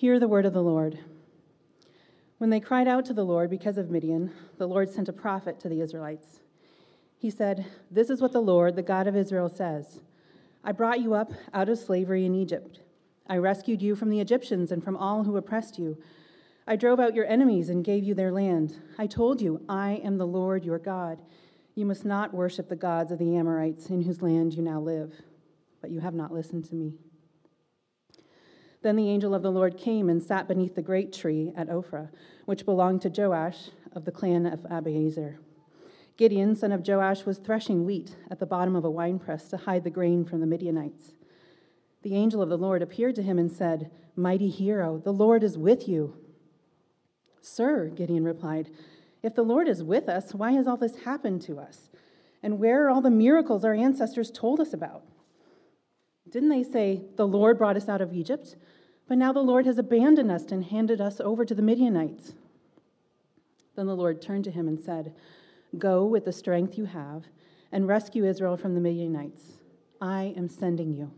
Hear 0.00 0.18
the 0.18 0.28
word 0.28 0.46
of 0.46 0.54
the 0.54 0.62
Lord. 0.62 0.98
When 2.38 2.48
they 2.48 2.58
cried 2.58 2.88
out 2.88 3.04
to 3.04 3.12
the 3.12 3.22
Lord 3.22 3.50
because 3.50 3.76
of 3.76 3.90
Midian, 3.90 4.32
the 4.56 4.66
Lord 4.66 4.88
sent 4.88 5.10
a 5.10 5.12
prophet 5.12 5.60
to 5.60 5.68
the 5.68 5.82
Israelites. 5.82 6.40
He 7.18 7.28
said, 7.28 7.66
This 7.90 8.08
is 8.08 8.22
what 8.22 8.32
the 8.32 8.40
Lord, 8.40 8.76
the 8.76 8.82
God 8.82 9.06
of 9.06 9.14
Israel, 9.14 9.50
says 9.50 10.00
I 10.64 10.72
brought 10.72 11.00
you 11.00 11.12
up 11.12 11.32
out 11.52 11.68
of 11.68 11.78
slavery 11.78 12.24
in 12.24 12.34
Egypt. 12.34 12.80
I 13.26 13.36
rescued 13.36 13.82
you 13.82 13.94
from 13.94 14.08
the 14.08 14.20
Egyptians 14.20 14.72
and 14.72 14.82
from 14.82 14.96
all 14.96 15.24
who 15.24 15.36
oppressed 15.36 15.78
you. 15.78 15.98
I 16.66 16.76
drove 16.76 16.98
out 16.98 17.14
your 17.14 17.26
enemies 17.26 17.68
and 17.68 17.84
gave 17.84 18.02
you 18.02 18.14
their 18.14 18.32
land. 18.32 18.74
I 18.98 19.06
told 19.06 19.42
you, 19.42 19.60
I 19.68 20.00
am 20.02 20.16
the 20.16 20.26
Lord 20.26 20.64
your 20.64 20.78
God. 20.78 21.20
You 21.74 21.84
must 21.84 22.06
not 22.06 22.32
worship 22.32 22.70
the 22.70 22.74
gods 22.74 23.12
of 23.12 23.18
the 23.18 23.36
Amorites 23.36 23.90
in 23.90 24.00
whose 24.00 24.22
land 24.22 24.54
you 24.54 24.62
now 24.62 24.80
live. 24.80 25.12
But 25.82 25.90
you 25.90 26.00
have 26.00 26.14
not 26.14 26.32
listened 26.32 26.64
to 26.70 26.74
me. 26.74 26.94
Then 28.82 28.96
the 28.96 29.08
angel 29.08 29.34
of 29.34 29.42
the 29.42 29.52
Lord 29.52 29.76
came 29.76 30.08
and 30.08 30.22
sat 30.22 30.48
beneath 30.48 30.74
the 30.74 30.82
great 30.82 31.12
tree 31.12 31.52
at 31.56 31.68
Ophrah, 31.68 32.08
which 32.46 32.64
belonged 32.64 33.02
to 33.02 33.12
Joash 33.14 33.70
of 33.92 34.04
the 34.04 34.12
clan 34.12 34.46
of 34.46 34.60
Abiezer. 34.60 35.36
Gideon, 36.16 36.54
son 36.54 36.72
of 36.72 36.86
Joash, 36.86 37.24
was 37.24 37.38
threshing 37.38 37.84
wheat 37.84 38.16
at 38.30 38.38
the 38.38 38.46
bottom 38.46 38.76
of 38.76 38.84
a 38.84 38.90
winepress 38.90 39.48
to 39.48 39.56
hide 39.56 39.84
the 39.84 39.90
grain 39.90 40.24
from 40.24 40.40
the 40.40 40.46
Midianites. 40.46 41.12
The 42.02 42.14
angel 42.14 42.40
of 42.40 42.48
the 42.48 42.58
Lord 42.58 42.82
appeared 42.82 43.14
to 43.16 43.22
him 43.22 43.38
and 43.38 43.50
said, 43.50 43.90
Mighty 44.16 44.48
hero, 44.48 44.98
the 44.98 45.12
Lord 45.12 45.42
is 45.42 45.58
with 45.58 45.88
you. 45.88 46.16
Sir, 47.42 47.88
Gideon 47.88 48.24
replied, 48.24 48.70
if 49.22 49.34
the 49.34 49.42
Lord 49.42 49.68
is 49.68 49.82
with 49.82 50.08
us, 50.08 50.34
why 50.34 50.52
has 50.52 50.66
all 50.66 50.76
this 50.76 51.04
happened 51.04 51.42
to 51.42 51.58
us? 51.58 51.90
And 52.42 52.58
where 52.58 52.86
are 52.86 52.90
all 52.90 53.02
the 53.02 53.10
miracles 53.10 53.64
our 53.64 53.74
ancestors 53.74 54.30
told 54.30 54.60
us 54.60 54.72
about? 54.72 55.02
Didn't 56.28 56.48
they 56.48 56.62
say, 56.62 57.02
The 57.16 57.26
Lord 57.26 57.58
brought 57.58 57.76
us 57.76 57.88
out 57.88 58.00
of 58.00 58.14
Egypt, 58.14 58.56
but 59.10 59.18
now 59.18 59.32
the 59.32 59.40
Lord 59.40 59.66
has 59.66 59.76
abandoned 59.76 60.30
us 60.30 60.44
and 60.52 60.62
handed 60.62 61.00
us 61.00 61.20
over 61.20 61.44
to 61.44 61.52
the 61.52 61.62
Midianites? 61.62 62.32
Then 63.74 63.88
the 63.88 63.96
Lord 63.96 64.22
turned 64.22 64.44
to 64.44 64.52
him 64.52 64.68
and 64.68 64.78
said, 64.78 65.12
Go 65.76 66.04
with 66.04 66.24
the 66.24 66.32
strength 66.32 66.78
you 66.78 66.84
have 66.84 67.24
and 67.72 67.88
rescue 67.88 68.24
Israel 68.24 68.56
from 68.56 68.76
the 68.76 68.80
Midianites. 68.80 69.42
I 70.00 70.32
am 70.36 70.48
sending 70.48 70.94
you. 70.94 71.10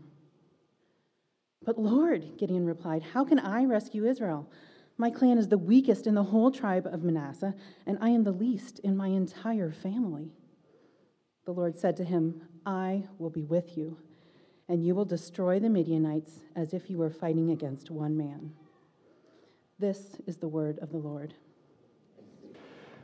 But 1.63 1.77
Lord, 1.77 2.35
Gideon 2.39 2.65
replied, 2.65 3.03
How 3.03 3.23
can 3.23 3.37
I 3.37 3.65
rescue 3.65 4.07
Israel? 4.07 4.49
My 4.97 5.11
clan 5.11 5.37
is 5.37 5.49
the 5.49 5.59
weakest 5.59 6.07
in 6.07 6.15
the 6.15 6.23
whole 6.23 6.49
tribe 6.49 6.87
of 6.87 7.03
Manasseh, 7.03 7.53
and 7.85 7.99
I 8.01 8.09
am 8.09 8.23
the 8.23 8.31
least 8.31 8.79
in 8.79 8.97
my 8.97 9.09
entire 9.09 9.71
family. 9.71 10.31
The 11.45 11.53
Lord 11.53 11.77
said 11.77 11.95
to 11.97 12.03
him, 12.03 12.41
I 12.65 13.03
will 13.19 13.29
be 13.29 13.43
with 13.43 13.77
you, 13.77 13.99
and 14.73 14.83
you 14.83 14.95
will 14.95 15.05
destroy 15.05 15.59
the 15.59 15.69
Midianites 15.69 16.31
as 16.55 16.73
if 16.73 16.89
you 16.89 16.97
were 16.97 17.11
fighting 17.11 17.51
against 17.51 17.91
one 17.91 18.17
man. 18.17 18.51
This 19.77 20.17
is 20.25 20.37
the 20.37 20.47
word 20.47 20.79
of 20.79 20.89
the 20.89 20.97
Lord. 20.97 21.35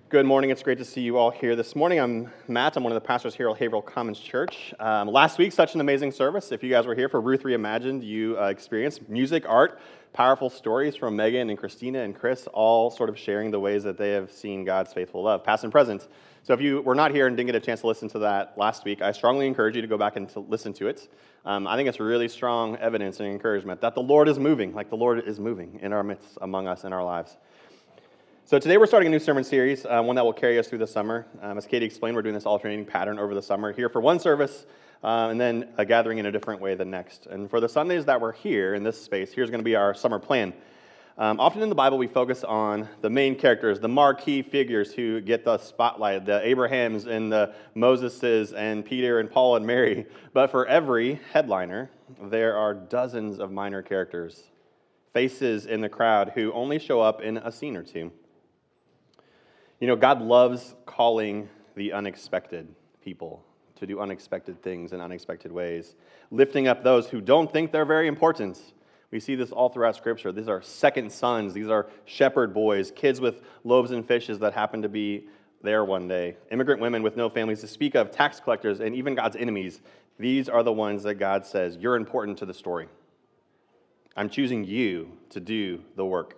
Good 0.10 0.26
morning. 0.26 0.50
It's 0.50 0.64
great 0.64 0.80
to 0.80 0.84
see 0.84 1.02
you 1.02 1.18
all 1.18 1.30
here 1.30 1.56
this 1.56 1.76
morning. 1.76 2.00
I'm 2.00 2.32
Matt. 2.48 2.76
I'm 2.76 2.82
one 2.82 2.92
of 2.92 2.96
the 2.96 3.08
pastors 3.08 3.36
here 3.36 3.48
at 3.52 3.58
Haverhill 3.58 3.84
Commons 3.84 4.20
Church. 4.20 4.74
Um, 4.80 5.10
last 5.10 5.38
week, 5.38 5.52
such 5.52 5.76
an 5.76 5.82
amazing 5.82 6.12
service. 6.12 6.52
If 6.52 6.64
you 6.64 6.72
guys 6.72 6.88
were 6.88 6.96
here 6.96 7.08
for 7.08 7.22
Ruth 7.22 7.44
Reimagined, 7.44 8.04
you 8.04 8.36
uh, 8.40 8.48
experienced 8.48 9.08
music, 9.08 9.48
art, 9.48 9.80
powerful 10.12 10.50
stories 10.50 10.96
from 10.96 11.16
Megan 11.16 11.52
and 11.52 11.60
Christina 11.60 12.00
and 12.00 12.16
Chris, 12.16 12.48
all 12.52 12.90
sort 12.90 13.10
of 13.10 13.20
sharing 13.20 13.52
the 13.52 13.60
ways 13.60 13.84
that 13.84 13.96
they 13.96 14.10
have 14.14 14.32
seen 14.32 14.66
God's 14.66 14.92
faithful 14.92 15.22
love, 15.22 15.44
past 15.44 15.64
and 15.64 15.72
present. 15.72 16.08
So 16.50 16.56
if 16.56 16.62
you 16.62 16.82
were 16.82 16.96
not 16.96 17.12
here 17.12 17.28
and 17.28 17.38
didn't 17.38 17.46
get 17.46 17.54
a 17.54 17.60
chance 17.60 17.82
to 17.82 17.88
listen 17.88 18.10
to 18.10 18.18
that 18.18 18.58
last 18.58 18.84
week, 18.84 19.04
I 19.04 19.12
strongly 19.12 19.46
encourage 19.46 19.76
you 19.76 19.84
to 19.84 19.88
go 19.88 20.00
back 20.00 20.16
and 20.16 20.28
to 20.30 20.40
listen 20.40 20.74
to 20.74 20.88
it. 20.88 21.08
Um, 21.46 21.68
I 21.68 21.76
think 21.76 21.88
it's 21.88 22.00
really 22.00 22.28
strong 22.28 22.76
evidence 22.78 23.20
and 23.20 23.30
encouragement 23.30 23.82
that 23.82 23.94
the 23.94 24.02
Lord 24.02 24.28
is 24.28 24.40
moving, 24.40 24.74
like 24.74 24.90
the 24.90 24.98
Lord 24.98 25.28
is 25.28 25.40
moving 25.40 25.80
in 25.84 25.94
our 25.94 26.02
midst, 26.02 26.40
among 26.42 26.68
us, 26.68 26.86
in 26.86 26.92
our 26.92 27.04
lives. 27.04 27.38
So 28.46 28.58
today 28.58 28.78
we're 28.78 28.88
starting 28.88 29.06
a 29.06 29.12
new 29.12 29.20
sermon 29.20 29.44
series, 29.44 29.86
uh, 29.86 30.02
one 30.02 30.16
that 30.16 30.26
will 30.26 30.34
carry 30.34 30.58
us 30.58 30.68
through 30.68 30.80
the 30.80 30.88
summer. 30.88 31.28
Um, 31.40 31.60
as 31.60 31.68
Katie 31.68 31.86
explained, 31.86 32.16
we're 32.16 32.24
doing 32.24 32.34
this 32.34 32.48
alternating 32.48 32.84
pattern 32.84 33.20
over 33.20 33.36
the 33.36 33.44
summer, 33.44 33.72
here 33.72 33.88
for 33.88 34.02
one 34.02 34.20
service, 34.20 34.66
uh, 35.04 35.28
and 35.30 35.40
then 35.40 35.70
a 35.78 35.86
gathering 35.86 36.18
in 36.18 36.26
a 36.26 36.32
different 36.32 36.62
way 36.62 36.74
the 36.74 36.84
next. 36.84 37.28
And 37.28 37.48
for 37.48 37.60
the 37.60 37.70
Sundays 37.70 38.06
that 38.06 38.20
we're 38.20 38.32
here 38.34 38.74
in 38.74 38.82
this 38.82 39.00
space, 39.00 39.32
here's 39.32 39.52
going 39.52 39.60
to 39.60 39.64
be 39.64 39.76
our 39.76 39.94
summer 39.94 40.18
plan. 40.18 40.56
Um, 41.20 41.38
often 41.38 41.62
in 41.62 41.68
the 41.68 41.76
Bible, 41.76 41.98
we 41.98 42.08
focus 42.08 42.46
on 42.46 42.88
the 43.02 43.10
main 43.10 43.36
characters, 43.36 43.78
the 43.82 43.90
marquee 43.90 44.42
figures 44.42 44.94
who 44.94 45.20
get 45.20 45.44
the 45.44 45.58
spotlight, 45.58 46.26
the 46.26 46.40
Abrahams 46.48 47.08
and 47.08 47.30
the 47.30 47.54
Moseses 47.76 48.54
and 48.54 48.86
Peter 48.86 49.20
and 49.20 49.30
Paul 49.30 49.58
and 49.58 49.68
Mary. 49.68 50.06
But 50.34 50.50
for 50.50 50.66
every 50.68 51.20
headliner, 51.34 51.92
there 52.22 52.56
are 52.56 52.74
dozens 52.74 53.40
of 53.40 53.52
minor 53.52 53.82
characters, 53.82 54.44
faces 55.12 55.66
in 55.66 55.82
the 55.82 55.90
crowd 55.90 56.32
who 56.36 56.54
only 56.54 56.80
show 56.80 57.02
up 57.02 57.20
in 57.20 57.36
a 57.36 57.52
scene 57.52 57.76
or 57.76 57.84
two. 57.84 58.14
You 59.82 59.88
know, 59.88 59.98
God 59.98 60.22
loves 60.22 60.74
calling 60.86 61.50
the 61.76 61.92
unexpected 61.92 62.74
people 63.04 63.44
to 63.76 63.86
do 63.86 64.00
unexpected 64.00 64.62
things 64.64 64.94
in 64.94 65.02
unexpected 65.02 65.52
ways, 65.52 65.96
lifting 66.32 66.70
up 66.70 66.82
those 66.82 67.10
who 67.10 67.20
don't 67.20 67.52
think 67.52 67.74
they're 67.74 67.84
very 67.84 68.08
important. 68.08 68.62
We 69.12 69.20
see 69.20 69.36
this 69.36 69.52
all 69.52 69.70
throughout 69.70 69.96
Scripture. 69.96 70.32
These 70.32 70.48
are 70.48 70.62
second 70.62 71.12
sons, 71.12 71.54
these 71.54 71.68
are 71.68 71.88
shepherd 72.06 72.54
boys, 72.54 72.92
kids 72.92 73.20
with 73.20 73.42
loaves 73.64 73.92
and 73.92 74.06
fishes 74.06 74.40
that 74.40 74.54
happen 74.54 74.82
to 74.84 74.90
be 74.90 75.28
there 75.62 75.84
one 75.84 76.08
day, 76.08 76.38
immigrant 76.52 76.80
women 76.80 77.04
with 77.04 77.18
no 77.18 77.30
families 77.30 77.62
to 77.62 77.68
speak 77.68 77.96
of, 77.96 78.12
tax 78.12 78.40
collectors, 78.40 78.80
and 78.80 78.96
even 78.96 79.16
God's 79.16 79.36
enemies. 79.36 79.82
These 80.18 80.48
are 80.48 80.64
the 80.64 80.72
ones 80.72 81.04
that 81.04 81.16
God 81.16 81.46
says, 81.46 81.78
You're 81.78 81.96
important 81.96 82.38
to 82.40 82.46
the 82.46 82.54
story. 82.54 82.88
I'm 84.16 84.30
choosing 84.30 84.64
you 84.64 85.18
to 85.30 85.40
do 85.40 85.82
the 85.96 86.06
work. 86.06 86.36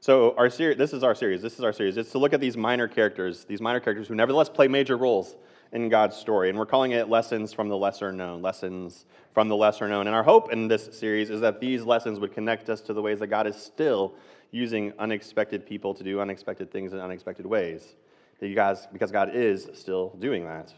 So 0.00 0.34
our 0.36 0.48
series, 0.50 0.76
this 0.76 0.92
is 0.92 1.02
our 1.02 1.14
series. 1.14 1.42
This 1.42 1.54
is 1.54 1.64
our 1.64 1.72
series. 1.72 1.96
It's 1.96 2.12
to 2.12 2.18
look 2.18 2.32
at 2.32 2.40
these 2.40 2.56
minor 2.56 2.86
characters, 2.86 3.44
these 3.44 3.60
minor 3.60 3.80
characters 3.80 4.08
who 4.08 4.14
nevertheless 4.14 4.48
play 4.48 4.68
major 4.68 4.96
roles 4.96 5.36
in 5.72 5.88
God's 5.88 6.16
story. 6.16 6.48
And 6.48 6.58
we're 6.58 6.66
calling 6.66 6.92
it 6.92 7.08
lessons 7.08 7.52
from 7.52 7.68
the 7.68 7.76
lesser 7.76 8.12
known, 8.12 8.42
lessons 8.42 9.04
from 9.34 9.48
the 9.48 9.56
lesser 9.56 9.88
known. 9.88 10.06
And 10.06 10.16
our 10.16 10.22
hope 10.22 10.52
in 10.52 10.68
this 10.68 10.88
series 10.92 11.30
is 11.30 11.40
that 11.40 11.60
these 11.60 11.84
lessons 11.84 12.20
would 12.20 12.32
connect 12.32 12.70
us 12.70 12.80
to 12.82 12.92
the 12.92 13.02
ways 13.02 13.18
that 13.20 13.28
God 13.28 13.46
is 13.46 13.56
still 13.56 14.14
using 14.50 14.92
unexpected 14.98 15.66
people 15.66 15.94
to 15.94 16.02
do 16.02 16.20
unexpected 16.20 16.70
things 16.70 16.92
in 16.92 16.98
unexpected 17.00 17.46
ways. 17.46 17.96
Because, 18.40 18.86
because 18.92 19.10
God 19.10 19.34
is 19.34 19.68
still 19.74 20.14
doing 20.18 20.44
that. 20.44 20.72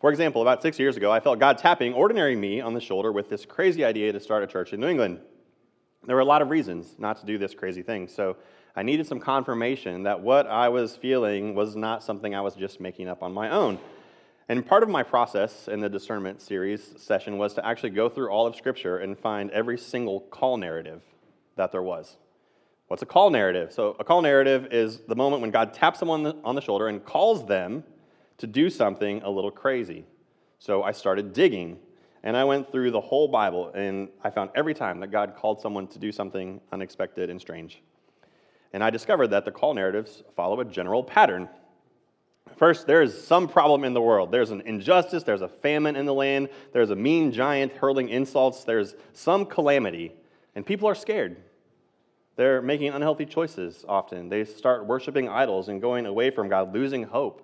For 0.00 0.10
example, 0.10 0.42
about 0.42 0.62
six 0.62 0.78
years 0.78 0.96
ago, 0.96 1.10
I 1.10 1.20
felt 1.20 1.38
God 1.38 1.58
tapping 1.58 1.92
ordinary 1.92 2.36
me 2.36 2.60
on 2.60 2.74
the 2.74 2.80
shoulder 2.80 3.10
with 3.10 3.28
this 3.28 3.44
crazy 3.44 3.84
idea 3.84 4.12
to 4.12 4.20
start 4.20 4.44
a 4.44 4.46
church 4.46 4.72
in 4.72 4.80
New 4.80 4.88
England. 4.88 5.20
There 6.04 6.14
were 6.14 6.22
a 6.22 6.26
lot 6.26 6.42
of 6.42 6.50
reasons 6.50 6.94
not 6.98 7.18
to 7.20 7.26
do 7.26 7.38
this 7.38 7.54
crazy 7.54 7.82
thing. 7.82 8.06
So 8.06 8.36
I 8.78 8.84
needed 8.84 9.08
some 9.08 9.18
confirmation 9.18 10.04
that 10.04 10.20
what 10.20 10.46
I 10.46 10.68
was 10.68 10.94
feeling 10.94 11.56
was 11.56 11.74
not 11.74 12.04
something 12.04 12.32
I 12.32 12.40
was 12.42 12.54
just 12.54 12.78
making 12.78 13.08
up 13.08 13.24
on 13.24 13.34
my 13.34 13.50
own. 13.50 13.76
And 14.48 14.64
part 14.64 14.84
of 14.84 14.88
my 14.88 15.02
process 15.02 15.66
in 15.66 15.80
the 15.80 15.88
discernment 15.88 16.40
series 16.40 16.94
session 16.96 17.38
was 17.38 17.54
to 17.54 17.66
actually 17.66 17.90
go 17.90 18.08
through 18.08 18.28
all 18.30 18.46
of 18.46 18.54
Scripture 18.54 18.98
and 18.98 19.18
find 19.18 19.50
every 19.50 19.78
single 19.78 20.20
call 20.20 20.56
narrative 20.58 21.02
that 21.56 21.72
there 21.72 21.82
was. 21.82 22.18
What's 22.86 23.02
a 23.02 23.06
call 23.06 23.30
narrative? 23.30 23.72
So, 23.72 23.96
a 23.98 24.04
call 24.04 24.22
narrative 24.22 24.68
is 24.70 25.00
the 25.08 25.16
moment 25.16 25.42
when 25.42 25.50
God 25.50 25.74
taps 25.74 25.98
someone 25.98 26.40
on 26.44 26.54
the, 26.54 26.60
shoulder 26.60 26.86
and 26.86 27.04
calls 27.04 27.44
them 27.46 27.82
to 28.36 28.46
do 28.46 28.70
something 28.70 29.22
a 29.22 29.28
little 29.28 29.50
crazy. 29.50 30.04
So, 30.60 30.84
I 30.84 30.92
started 30.92 31.32
digging 31.32 31.80
and 32.22 32.36
I 32.36 32.44
went 32.44 32.70
through 32.70 32.92
the 32.92 33.00
whole 33.00 33.26
Bible, 33.26 33.72
and 33.74 34.08
I 34.22 34.30
found 34.30 34.50
every 34.54 34.74
time 34.74 35.00
that 35.00 35.10
God 35.10 35.34
called 35.36 35.60
someone 35.60 35.88
to 35.88 35.98
do 35.98 36.12
something 36.12 36.60
unexpected 36.70 37.28
and 37.28 37.40
strange. 37.40 37.82
And 38.72 38.84
I 38.84 38.90
discovered 38.90 39.28
that 39.28 39.44
the 39.44 39.50
call 39.50 39.74
narratives 39.74 40.22
follow 40.36 40.60
a 40.60 40.64
general 40.64 41.02
pattern. 41.02 41.48
First, 42.56 42.86
there 42.86 43.02
is 43.02 43.26
some 43.26 43.48
problem 43.48 43.84
in 43.84 43.94
the 43.94 44.00
world. 44.00 44.30
There's 44.30 44.50
an 44.50 44.62
injustice, 44.62 45.22
there's 45.22 45.42
a 45.42 45.48
famine 45.48 45.96
in 45.96 46.06
the 46.06 46.14
land, 46.14 46.48
there's 46.72 46.90
a 46.90 46.96
mean 46.96 47.30
giant 47.30 47.72
hurling 47.72 48.08
insults, 48.08 48.64
there's 48.64 48.94
some 49.12 49.46
calamity, 49.46 50.12
and 50.54 50.66
people 50.66 50.88
are 50.88 50.94
scared. 50.94 51.36
They're 52.36 52.62
making 52.62 52.88
unhealthy 52.88 53.26
choices 53.26 53.84
often. 53.88 54.28
They 54.28 54.44
start 54.44 54.86
worshiping 54.86 55.28
idols 55.28 55.68
and 55.68 55.80
going 55.80 56.06
away 56.06 56.30
from 56.30 56.48
God, 56.48 56.72
losing 56.72 57.02
hope. 57.02 57.42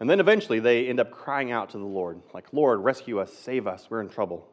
And 0.00 0.08
then 0.08 0.20
eventually 0.20 0.60
they 0.60 0.88
end 0.88 1.00
up 1.00 1.10
crying 1.10 1.52
out 1.52 1.70
to 1.70 1.78
the 1.78 1.84
Lord, 1.84 2.20
like, 2.34 2.52
Lord, 2.52 2.80
rescue 2.80 3.18
us, 3.18 3.32
save 3.32 3.66
us, 3.66 3.86
we're 3.88 4.00
in 4.00 4.08
trouble. 4.08 4.48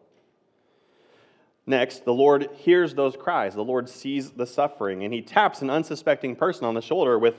Next, 1.66 2.04
the 2.04 2.14
Lord 2.14 2.50
hears 2.56 2.94
those 2.94 3.16
cries. 3.16 3.56
The 3.56 3.64
Lord 3.64 3.88
sees 3.88 4.32
the 4.32 4.46
suffering, 4.46 5.04
and 5.04 5.14
he 5.14 5.22
taps 5.22 5.62
an 5.62 5.70
unsuspecting 5.70 6.36
person 6.36 6.66
on 6.66 6.74
the 6.74 6.82
shoulder 6.82 7.18
with, 7.18 7.36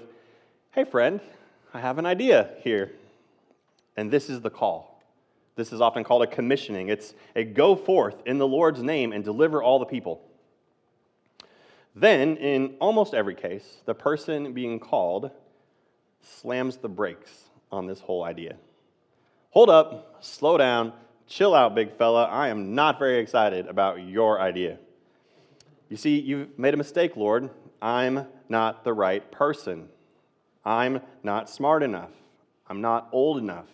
Hey, 0.71 0.85
friend, 0.85 1.21
I 1.75 1.81
have 1.81 1.99
an 1.99 2.07
idea 2.07 2.51
here. 2.63 2.93
And 3.97 4.11
this 4.11 4.31
is 4.31 4.41
the 4.41 4.51
call. 4.51 5.03
This 5.57 5.73
is 5.73 5.81
often 5.81 6.03
called 6.03 6.23
a 6.23 6.27
commissioning. 6.27 6.89
It's 6.89 7.15
a 7.37 7.45
go 7.45 7.77
forth 7.77 8.17
in 8.27 8.39
the 8.39 8.47
Lord's 8.47 8.83
name 8.83 9.13
and 9.13 9.23
deliver 9.23 9.63
all 9.63 9.79
the 9.79 9.85
people. 9.85 10.21
Then, 11.95 12.37
in 12.39 12.75
almost 12.81 13.15
every 13.15 13.37
case, 13.37 13.83
the 13.85 13.95
person 13.95 14.53
being 14.53 14.81
called 14.81 15.31
slams 16.23 16.79
the 16.79 16.89
brakes 16.89 17.31
on 17.71 17.87
this 17.87 18.01
whole 18.01 18.25
idea. 18.25 18.57
Hold 19.51 19.71
up, 19.71 20.17
slow 20.21 20.59
down, 20.59 20.93
chill 21.27 21.55
out, 21.55 21.75
big 21.75 21.97
fella. 21.97 22.25
I 22.25 22.49
am 22.49 22.75
not 22.75 22.99
very 22.99 23.19
excited 23.19 23.67
about 23.67 24.03
your 24.03 24.41
idea. 24.41 24.79
You 25.89 25.97
see, 25.97 26.21
you've 26.21 26.59
made 26.59 26.75
a 26.75 26.77
mistake, 26.77 27.17
Lord. 27.17 27.51
I'm 27.81 28.27
not 28.49 28.85
the 28.85 28.93
right 28.93 29.31
person. 29.31 29.89
I'm 30.65 31.01
not 31.23 31.51
smart 31.51 31.83
enough. 31.83 32.11
I'm 32.67 32.81
not 32.81 33.09
old 33.13 33.39
enough. 33.39 33.67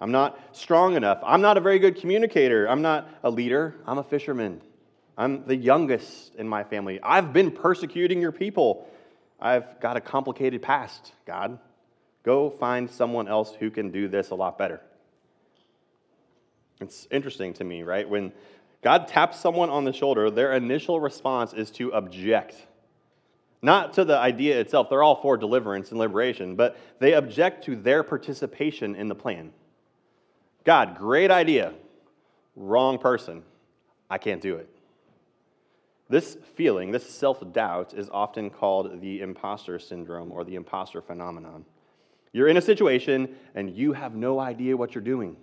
I'm 0.00 0.10
not 0.10 0.38
strong 0.50 0.96
enough. 0.96 1.20
I'm 1.24 1.40
not 1.40 1.56
a 1.56 1.60
very 1.60 1.78
good 1.78 1.96
communicator. 1.96 2.68
I'm 2.68 2.82
not 2.82 3.08
a 3.22 3.30
leader. 3.30 3.76
I'm 3.86 3.98
a 3.98 4.02
fisherman. 4.02 4.60
I'm 5.16 5.46
the 5.46 5.54
youngest 5.54 6.34
in 6.34 6.48
my 6.48 6.64
family. 6.64 6.98
I've 7.02 7.32
been 7.32 7.52
persecuting 7.52 8.20
your 8.20 8.32
people. 8.32 8.88
I've 9.40 9.78
got 9.80 9.96
a 9.96 10.00
complicated 10.00 10.62
past, 10.62 11.12
God. 11.26 11.58
Go 12.24 12.50
find 12.50 12.90
someone 12.90 13.28
else 13.28 13.54
who 13.54 13.70
can 13.70 13.90
do 13.90 14.08
this 14.08 14.30
a 14.30 14.34
lot 14.34 14.58
better. 14.58 14.80
It's 16.82 17.06
interesting 17.10 17.54
to 17.54 17.64
me, 17.64 17.82
right? 17.82 18.08
When 18.08 18.32
God 18.82 19.06
taps 19.08 19.38
someone 19.38 19.70
on 19.70 19.84
the 19.84 19.92
shoulder, 19.92 20.30
their 20.30 20.52
initial 20.52 21.00
response 21.00 21.52
is 21.52 21.70
to 21.72 21.92
object. 21.92 22.56
Not 23.62 23.92
to 23.94 24.04
the 24.04 24.18
idea 24.18 24.58
itself, 24.58 24.90
they're 24.90 25.04
all 25.04 25.22
for 25.22 25.36
deliverance 25.36 25.90
and 25.90 26.00
liberation, 26.00 26.56
but 26.56 26.76
they 26.98 27.12
object 27.12 27.64
to 27.66 27.76
their 27.76 28.02
participation 28.02 28.96
in 28.96 29.06
the 29.06 29.14
plan. 29.14 29.52
God, 30.64 30.98
great 30.98 31.30
idea. 31.30 31.72
Wrong 32.56 32.98
person. 32.98 33.44
I 34.10 34.18
can't 34.18 34.42
do 34.42 34.56
it. 34.56 34.68
This 36.08 36.36
feeling, 36.56 36.90
this 36.90 37.08
self 37.08 37.40
doubt, 37.52 37.94
is 37.94 38.10
often 38.10 38.50
called 38.50 39.00
the 39.00 39.20
imposter 39.20 39.78
syndrome 39.78 40.32
or 40.32 40.44
the 40.44 40.56
imposter 40.56 41.00
phenomenon. 41.00 41.64
You're 42.32 42.48
in 42.48 42.56
a 42.56 42.62
situation 42.62 43.34
and 43.54 43.70
you 43.70 43.92
have 43.92 44.14
no 44.14 44.40
idea 44.40 44.76
what 44.76 44.94
you're 44.94 45.04
doing. 45.04 45.36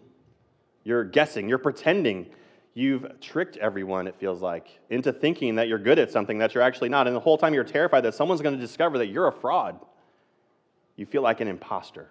You're 0.84 1.04
guessing, 1.04 1.50
you're 1.50 1.58
pretending. 1.58 2.28
You've 2.74 3.20
tricked 3.20 3.58
everyone, 3.58 4.08
it 4.08 4.16
feels 4.16 4.42
like, 4.42 4.80
into 4.90 5.12
thinking 5.12 5.56
that 5.56 5.68
you're 5.68 5.80
good 5.80 6.00
at 6.00 6.12
something 6.12 6.38
that 6.38 6.54
you're 6.54 6.64
actually 6.64 6.90
not. 6.90 7.08
And 7.08 7.16
the 7.16 7.20
whole 7.20 7.38
time 7.38 7.54
you're 7.54 7.64
terrified 7.64 8.02
that 8.02 8.14
someone's 8.14 8.42
going 8.42 8.56
to 8.56 8.62
discover 8.62 8.98
that 9.00 9.08
you're 9.08 9.28
a 9.28 9.32
fraud. 9.32 9.80
You 10.96 11.06
feel 11.06 11.22
like 11.22 11.42
an 11.42 11.48
imposter. 11.48 12.10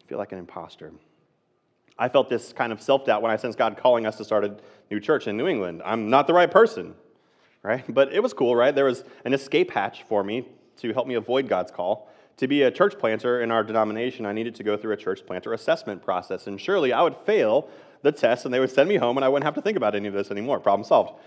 You 0.00 0.06
feel 0.06 0.18
like 0.18 0.32
an 0.32 0.38
imposter. 0.38 0.92
I 1.98 2.08
felt 2.08 2.28
this 2.28 2.52
kind 2.52 2.72
of 2.72 2.80
self 2.80 3.04
doubt 3.04 3.22
when 3.22 3.30
I 3.30 3.36
sensed 3.36 3.58
God 3.58 3.76
calling 3.76 4.06
us 4.06 4.16
to 4.16 4.24
start 4.24 4.44
a 4.44 4.56
new 4.90 4.98
church 4.98 5.26
in 5.26 5.36
New 5.36 5.46
England. 5.46 5.82
I'm 5.84 6.08
not 6.10 6.26
the 6.26 6.34
right 6.34 6.50
person, 6.50 6.94
right? 7.62 7.84
But 7.92 8.12
it 8.12 8.22
was 8.22 8.32
cool, 8.32 8.56
right? 8.56 8.74
There 8.74 8.86
was 8.86 9.04
an 9.24 9.34
escape 9.34 9.70
hatch 9.70 10.04
for 10.04 10.24
me 10.24 10.48
to 10.78 10.92
help 10.92 11.06
me 11.06 11.14
avoid 11.14 11.48
God's 11.48 11.70
call 11.70 12.08
to 12.38 12.48
be 12.48 12.62
a 12.62 12.70
church 12.70 12.98
planter 12.98 13.42
in 13.42 13.50
our 13.50 13.62
denomination, 13.62 14.26
I 14.26 14.32
needed 14.32 14.54
to 14.56 14.62
go 14.62 14.76
through 14.76 14.92
a 14.92 14.96
church 14.96 15.24
planter 15.26 15.52
assessment 15.52 16.02
process. 16.02 16.46
And 16.46 16.60
surely 16.60 16.92
I 16.92 17.02
would 17.02 17.16
fail 17.24 17.68
the 18.02 18.12
test 18.12 18.44
and 18.44 18.52
they 18.52 18.60
would 18.60 18.70
send 18.70 18.88
me 18.88 18.96
home 18.96 19.16
and 19.16 19.24
I 19.24 19.28
wouldn't 19.28 19.44
have 19.44 19.54
to 19.54 19.62
think 19.62 19.76
about 19.76 19.94
any 19.94 20.08
of 20.08 20.14
this 20.14 20.30
anymore. 20.30 20.60
Problem 20.60 20.84
solved. 20.84 21.20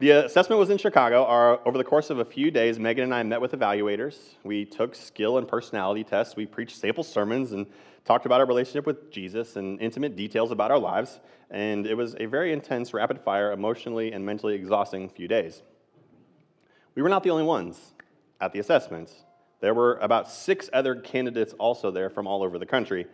The 0.00 0.10
assessment 0.10 0.60
was 0.60 0.70
in 0.70 0.78
Chicago. 0.78 1.24
Our, 1.24 1.60
over 1.66 1.76
the 1.76 1.84
course 1.84 2.08
of 2.08 2.20
a 2.20 2.24
few 2.24 2.52
days, 2.52 2.78
Megan 2.78 3.04
and 3.04 3.14
I 3.14 3.22
met 3.24 3.40
with 3.40 3.50
evaluators. 3.50 4.16
We 4.44 4.64
took 4.64 4.94
skill 4.94 5.38
and 5.38 5.48
personality 5.48 6.04
tests. 6.04 6.36
We 6.36 6.46
preached 6.46 6.78
sample 6.78 7.02
sermons 7.02 7.50
and 7.50 7.66
talked 8.04 8.24
about 8.24 8.40
our 8.40 8.46
relationship 8.46 8.86
with 8.86 9.10
Jesus 9.10 9.56
and 9.56 9.80
intimate 9.80 10.14
details 10.14 10.52
about 10.52 10.70
our 10.70 10.78
lives. 10.78 11.18
And 11.50 11.84
it 11.84 11.94
was 11.94 12.14
a 12.20 12.26
very 12.26 12.52
intense, 12.52 12.94
rapid 12.94 13.20
fire, 13.20 13.50
emotionally 13.50 14.12
and 14.12 14.24
mentally 14.24 14.54
exhausting 14.54 15.08
few 15.08 15.26
days. 15.26 15.62
We 16.94 17.02
were 17.02 17.08
not 17.08 17.24
the 17.24 17.30
only 17.30 17.44
ones 17.44 17.94
at 18.40 18.52
the 18.52 18.60
assessments. 18.60 19.12
There 19.60 19.74
were 19.74 19.96
about 19.96 20.30
six 20.30 20.70
other 20.72 20.94
candidates 20.94 21.52
also 21.58 21.90
there 21.90 22.10
from 22.10 22.26
all 22.26 22.42
over 22.42 22.58
the 22.58 22.66
country. 22.66 23.06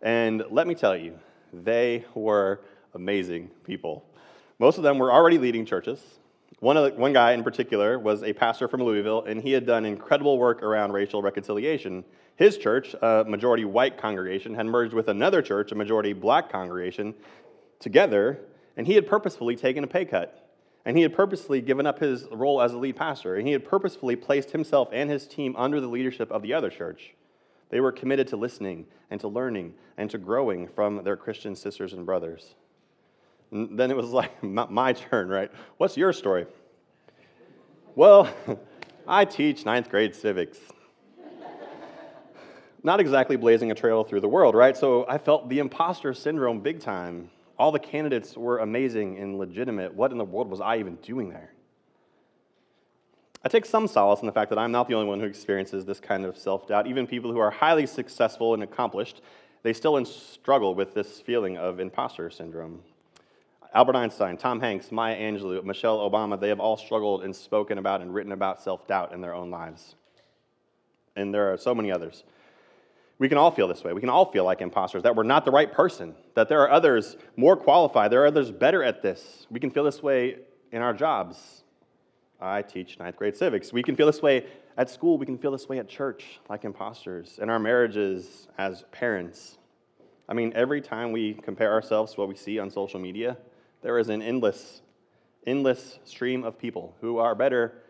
And 0.00 0.42
let 0.50 0.66
me 0.66 0.74
tell 0.74 0.96
you, 0.96 1.18
they 1.52 2.04
were 2.14 2.62
amazing 2.94 3.50
people. 3.64 4.04
Most 4.58 4.78
of 4.78 4.84
them 4.84 4.98
were 4.98 5.12
already 5.12 5.38
leading 5.38 5.66
churches. 5.66 6.00
One, 6.60 6.76
the, 6.76 6.90
one 6.90 7.12
guy 7.12 7.32
in 7.32 7.42
particular 7.42 7.98
was 7.98 8.22
a 8.22 8.32
pastor 8.32 8.68
from 8.68 8.82
Louisville, 8.82 9.24
and 9.24 9.42
he 9.42 9.52
had 9.52 9.66
done 9.66 9.84
incredible 9.84 10.38
work 10.38 10.62
around 10.62 10.92
racial 10.92 11.20
reconciliation. 11.20 12.04
His 12.36 12.56
church, 12.56 12.94
a 13.02 13.24
majority 13.26 13.64
white 13.64 13.98
congregation, 13.98 14.54
had 14.54 14.66
merged 14.66 14.94
with 14.94 15.08
another 15.08 15.42
church, 15.42 15.72
a 15.72 15.74
majority 15.74 16.12
black 16.12 16.50
congregation, 16.50 17.14
together, 17.80 18.40
and 18.76 18.86
he 18.86 18.94
had 18.94 19.06
purposefully 19.06 19.56
taken 19.56 19.84
a 19.84 19.86
pay 19.86 20.04
cut 20.04 20.41
and 20.84 20.96
he 20.96 21.02
had 21.02 21.14
purposely 21.14 21.60
given 21.60 21.86
up 21.86 21.98
his 21.98 22.26
role 22.32 22.60
as 22.60 22.72
a 22.72 22.78
lead 22.78 22.96
pastor, 22.96 23.36
and 23.36 23.46
he 23.46 23.52
had 23.52 23.64
purposefully 23.64 24.16
placed 24.16 24.50
himself 24.50 24.88
and 24.92 25.08
his 25.10 25.26
team 25.26 25.54
under 25.56 25.80
the 25.80 25.86
leadership 25.86 26.30
of 26.30 26.42
the 26.42 26.52
other 26.52 26.70
church. 26.70 27.14
They 27.70 27.80
were 27.80 27.92
committed 27.92 28.28
to 28.28 28.36
listening 28.36 28.86
and 29.10 29.20
to 29.20 29.28
learning 29.28 29.74
and 29.96 30.10
to 30.10 30.18
growing 30.18 30.68
from 30.68 31.02
their 31.04 31.16
Christian 31.16 31.54
sisters 31.54 31.92
and 31.92 32.04
brothers. 32.04 32.54
And 33.50 33.78
then 33.78 33.90
it 33.90 33.96
was 33.96 34.10
like 34.10 34.42
my 34.42 34.92
turn, 34.92 35.28
right? 35.28 35.50
What's 35.78 35.96
your 35.96 36.12
story? 36.12 36.46
Well, 37.94 38.28
I 39.06 39.24
teach 39.24 39.64
ninth 39.64 39.88
grade 39.88 40.14
civics. 40.14 40.58
Not 42.82 43.00
exactly 43.00 43.36
blazing 43.36 43.70
a 43.70 43.74
trail 43.74 44.04
through 44.04 44.20
the 44.20 44.28
world, 44.28 44.54
right? 44.54 44.76
So 44.76 45.06
I 45.08 45.18
felt 45.18 45.48
the 45.48 45.58
imposter 45.58 46.12
syndrome 46.12 46.60
big 46.60 46.80
time. 46.80 47.30
All 47.62 47.70
the 47.70 47.78
candidates 47.78 48.36
were 48.36 48.58
amazing 48.58 49.20
and 49.20 49.38
legitimate. 49.38 49.94
What 49.94 50.10
in 50.10 50.18
the 50.18 50.24
world 50.24 50.50
was 50.50 50.60
I 50.60 50.78
even 50.78 50.96
doing 50.96 51.28
there? 51.28 51.52
I 53.44 53.48
take 53.48 53.64
some 53.64 53.86
solace 53.86 54.18
in 54.18 54.26
the 54.26 54.32
fact 54.32 54.50
that 54.50 54.58
I'm 54.58 54.72
not 54.72 54.88
the 54.88 54.94
only 54.94 55.06
one 55.06 55.20
who 55.20 55.26
experiences 55.26 55.84
this 55.84 56.00
kind 56.00 56.24
of 56.24 56.36
self 56.36 56.66
doubt. 56.66 56.88
Even 56.88 57.06
people 57.06 57.30
who 57.30 57.38
are 57.38 57.52
highly 57.52 57.86
successful 57.86 58.54
and 58.54 58.64
accomplished, 58.64 59.22
they 59.62 59.72
still 59.72 60.04
struggle 60.04 60.74
with 60.74 60.92
this 60.92 61.20
feeling 61.20 61.56
of 61.56 61.78
imposter 61.78 62.30
syndrome. 62.30 62.82
Albert 63.72 63.94
Einstein, 63.94 64.36
Tom 64.36 64.58
Hanks, 64.58 64.90
Maya 64.90 65.16
Angelou, 65.16 65.62
Michelle 65.62 65.98
Obama, 65.98 66.40
they 66.40 66.48
have 66.48 66.58
all 66.58 66.76
struggled 66.76 67.22
and 67.22 67.34
spoken 67.34 67.78
about 67.78 68.00
and 68.00 68.12
written 68.12 68.32
about 68.32 68.60
self 68.60 68.88
doubt 68.88 69.12
in 69.12 69.20
their 69.20 69.34
own 69.34 69.52
lives. 69.52 69.94
And 71.14 71.32
there 71.32 71.52
are 71.52 71.56
so 71.56 71.76
many 71.76 71.92
others. 71.92 72.24
We 73.22 73.28
can 73.28 73.38
all 73.38 73.52
feel 73.52 73.68
this 73.68 73.84
way. 73.84 73.92
We 73.92 74.00
can 74.00 74.10
all 74.10 74.32
feel 74.32 74.44
like 74.44 74.60
imposters, 74.60 75.04
that 75.04 75.14
we're 75.14 75.22
not 75.22 75.44
the 75.44 75.52
right 75.52 75.70
person, 75.70 76.12
that 76.34 76.48
there 76.48 76.60
are 76.60 76.68
others 76.68 77.16
more 77.36 77.56
qualified, 77.56 78.10
there 78.10 78.24
are 78.24 78.26
others 78.26 78.50
better 78.50 78.82
at 78.82 79.00
this. 79.00 79.46
We 79.48 79.60
can 79.60 79.70
feel 79.70 79.84
this 79.84 80.02
way 80.02 80.38
in 80.72 80.82
our 80.82 80.92
jobs. 80.92 81.62
I 82.40 82.62
teach 82.62 82.98
ninth 82.98 83.14
grade 83.14 83.36
civics. 83.36 83.72
We 83.72 83.84
can 83.84 83.94
feel 83.94 84.06
this 84.06 84.22
way 84.22 84.44
at 84.76 84.90
school. 84.90 85.18
We 85.18 85.26
can 85.26 85.38
feel 85.38 85.52
this 85.52 85.68
way 85.68 85.78
at 85.78 85.88
church, 85.88 86.40
like 86.50 86.64
imposters. 86.64 87.38
In 87.40 87.48
our 87.48 87.60
marriages, 87.60 88.48
as 88.58 88.82
parents. 88.90 89.58
I 90.28 90.34
mean, 90.34 90.52
every 90.56 90.80
time 90.80 91.12
we 91.12 91.34
compare 91.34 91.70
ourselves 91.70 92.14
to 92.14 92.20
what 92.22 92.28
we 92.28 92.34
see 92.34 92.58
on 92.58 92.70
social 92.70 92.98
media, 92.98 93.36
there 93.82 93.98
is 94.00 94.08
an 94.08 94.20
endless, 94.20 94.82
endless 95.46 96.00
stream 96.02 96.42
of 96.42 96.58
people 96.58 96.96
who 97.00 97.18
are 97.18 97.36
better 97.36 97.84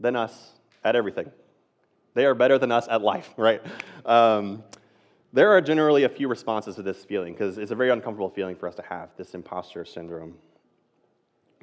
than 0.00 0.16
us 0.16 0.54
at 0.82 0.96
everything. 0.96 1.30
They 2.14 2.26
are 2.26 2.34
better 2.34 2.58
than 2.58 2.72
us 2.72 2.86
at 2.88 3.02
life, 3.02 3.34
right? 3.36 3.62
Um, 4.04 4.62
there 5.32 5.50
are 5.50 5.60
generally 5.60 6.04
a 6.04 6.08
few 6.08 6.28
responses 6.28 6.76
to 6.76 6.82
this 6.82 7.04
feeling 7.04 7.32
because 7.32 7.58
it's 7.58 7.72
a 7.72 7.74
very 7.74 7.90
uncomfortable 7.90 8.30
feeling 8.30 8.54
for 8.54 8.68
us 8.68 8.76
to 8.76 8.82
have 8.82 9.10
this 9.16 9.34
imposter 9.34 9.84
syndrome. 9.84 10.34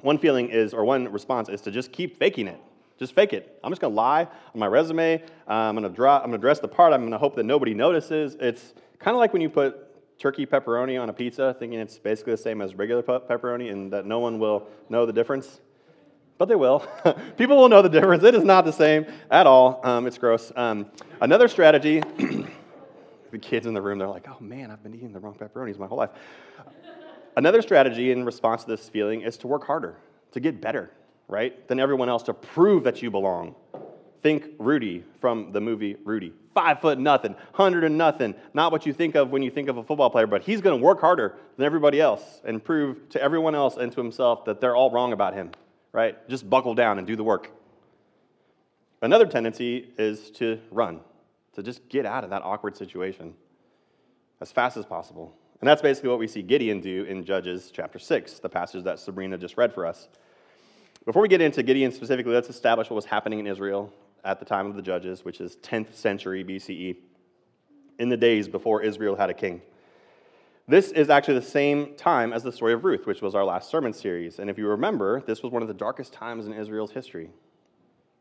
One 0.02 0.18
feeling 0.18 0.50
is, 0.50 0.74
or 0.74 0.84
one 0.84 1.10
response 1.10 1.48
is 1.48 1.62
to 1.62 1.70
just 1.70 1.90
keep 1.90 2.18
faking 2.18 2.48
it. 2.48 2.60
Just 2.98 3.14
fake 3.14 3.32
it. 3.32 3.58
I'm 3.64 3.72
just 3.72 3.80
going 3.80 3.92
to 3.92 3.96
lie 3.96 4.22
on 4.22 4.60
my 4.60 4.66
resume. 4.66 5.22
Uh, 5.48 5.52
I'm 5.52 5.74
going 5.74 5.88
to 5.88 5.94
draw. 5.94 6.20
I'm 6.22 6.30
to 6.32 6.38
dress 6.38 6.60
the 6.60 6.68
part. 6.68 6.92
I'm 6.92 7.00
going 7.00 7.12
to 7.12 7.18
hope 7.18 7.34
that 7.36 7.44
nobody 7.44 7.72
notices. 7.72 8.36
It's 8.38 8.74
kind 8.98 9.14
of 9.14 9.18
like 9.18 9.32
when 9.32 9.42
you 9.42 9.48
put 9.48 10.18
turkey 10.18 10.44
pepperoni 10.44 11.00
on 11.00 11.08
a 11.08 11.12
pizza, 11.12 11.56
thinking 11.58 11.80
it's 11.80 11.98
basically 11.98 12.34
the 12.34 12.36
same 12.36 12.60
as 12.60 12.74
regular 12.74 13.02
pepperoni, 13.02 13.72
and 13.72 13.92
that 13.92 14.06
no 14.06 14.18
one 14.18 14.38
will 14.38 14.68
know 14.88 15.06
the 15.06 15.12
difference 15.12 15.60
but 16.42 16.48
they 16.48 16.56
will. 16.56 16.80
People 17.36 17.56
will 17.56 17.68
know 17.68 17.82
the 17.82 17.88
difference. 17.88 18.24
It 18.24 18.34
is 18.34 18.42
not 18.42 18.64
the 18.64 18.72
same 18.72 19.06
at 19.30 19.46
all. 19.46 19.80
Um, 19.84 20.08
it's 20.08 20.18
gross. 20.18 20.50
Um, 20.56 20.86
another 21.20 21.46
strategy 21.46 22.02
the 23.30 23.38
kids 23.38 23.64
in 23.64 23.74
the 23.74 23.80
room, 23.80 23.96
they're 24.00 24.08
like, 24.08 24.26
oh 24.28 24.38
man, 24.40 24.72
I've 24.72 24.82
been 24.82 24.92
eating 24.92 25.12
the 25.12 25.20
wrong 25.20 25.34
pepperonis 25.34 25.78
my 25.78 25.86
whole 25.86 25.98
life. 25.98 26.10
Another 27.36 27.62
strategy 27.62 28.10
in 28.10 28.24
response 28.24 28.64
to 28.64 28.70
this 28.72 28.88
feeling 28.88 29.20
is 29.20 29.36
to 29.36 29.46
work 29.46 29.64
harder, 29.64 29.98
to 30.32 30.40
get 30.40 30.60
better, 30.60 30.90
right, 31.28 31.68
than 31.68 31.78
everyone 31.78 32.08
else, 32.08 32.24
to 32.24 32.34
prove 32.34 32.82
that 32.82 33.02
you 33.02 33.10
belong. 33.12 33.54
Think 34.24 34.46
Rudy 34.58 35.04
from 35.20 35.52
the 35.52 35.60
movie 35.60 35.96
Rudy. 36.04 36.32
Five 36.54 36.80
foot 36.80 36.98
nothing, 36.98 37.36
hundred 37.52 37.84
and 37.84 37.96
nothing. 37.96 38.34
Not 38.52 38.72
what 38.72 38.84
you 38.84 38.92
think 38.92 39.14
of 39.14 39.30
when 39.30 39.44
you 39.44 39.50
think 39.52 39.68
of 39.68 39.76
a 39.76 39.84
football 39.84 40.10
player, 40.10 40.26
but 40.26 40.42
he's 40.42 40.60
going 40.60 40.76
to 40.76 40.84
work 40.84 41.00
harder 41.00 41.36
than 41.56 41.64
everybody 41.64 42.00
else 42.00 42.40
and 42.44 42.64
prove 42.64 43.08
to 43.10 43.22
everyone 43.22 43.54
else 43.54 43.76
and 43.76 43.92
to 43.92 44.00
himself 44.00 44.44
that 44.46 44.60
they're 44.60 44.74
all 44.74 44.90
wrong 44.90 45.12
about 45.12 45.34
him 45.34 45.52
right? 45.92 46.28
Just 46.28 46.48
buckle 46.48 46.74
down 46.74 46.98
and 46.98 47.06
do 47.06 47.16
the 47.16 47.24
work. 47.24 47.50
Another 49.02 49.26
tendency 49.26 49.90
is 49.98 50.30
to 50.32 50.60
run, 50.70 51.00
to 51.54 51.62
just 51.62 51.88
get 51.88 52.06
out 52.06 52.24
of 52.24 52.30
that 52.30 52.42
awkward 52.42 52.76
situation 52.76 53.34
as 54.40 54.52
fast 54.52 54.76
as 54.76 54.84
possible. 54.84 55.34
And 55.60 55.68
that's 55.68 55.82
basically 55.82 56.10
what 56.10 56.18
we 56.18 56.26
see 56.26 56.42
Gideon 56.42 56.80
do 56.80 57.04
in 57.04 57.24
Judges 57.24 57.70
chapter 57.72 57.98
6, 57.98 58.40
the 58.40 58.48
passage 58.48 58.84
that 58.84 58.98
Sabrina 58.98 59.38
just 59.38 59.56
read 59.56 59.72
for 59.72 59.86
us. 59.86 60.08
Before 61.04 61.22
we 61.22 61.28
get 61.28 61.40
into 61.40 61.62
Gideon 61.62 61.92
specifically, 61.92 62.32
let's 62.32 62.48
establish 62.48 62.90
what 62.90 62.96
was 62.96 63.04
happening 63.04 63.38
in 63.38 63.46
Israel 63.46 63.92
at 64.24 64.38
the 64.38 64.44
time 64.44 64.66
of 64.66 64.76
the 64.76 64.82
Judges, 64.82 65.24
which 65.24 65.40
is 65.40 65.56
10th 65.56 65.94
century 65.94 66.44
BCE, 66.44 66.96
in 67.98 68.08
the 68.08 68.16
days 68.16 68.48
before 68.48 68.82
Israel 68.82 69.16
had 69.16 69.30
a 69.30 69.34
king. 69.34 69.62
This 70.68 70.92
is 70.92 71.10
actually 71.10 71.34
the 71.34 71.42
same 71.42 71.94
time 71.96 72.32
as 72.32 72.42
the 72.42 72.52
story 72.52 72.72
of 72.72 72.84
Ruth, 72.84 73.06
which 73.06 73.20
was 73.20 73.34
our 73.34 73.44
last 73.44 73.68
sermon 73.68 73.92
series. 73.92 74.38
And 74.38 74.48
if 74.48 74.58
you 74.58 74.68
remember, 74.68 75.20
this 75.26 75.42
was 75.42 75.50
one 75.50 75.62
of 75.62 75.68
the 75.68 75.74
darkest 75.74 76.12
times 76.12 76.46
in 76.46 76.52
Israel's 76.52 76.92
history. 76.92 77.30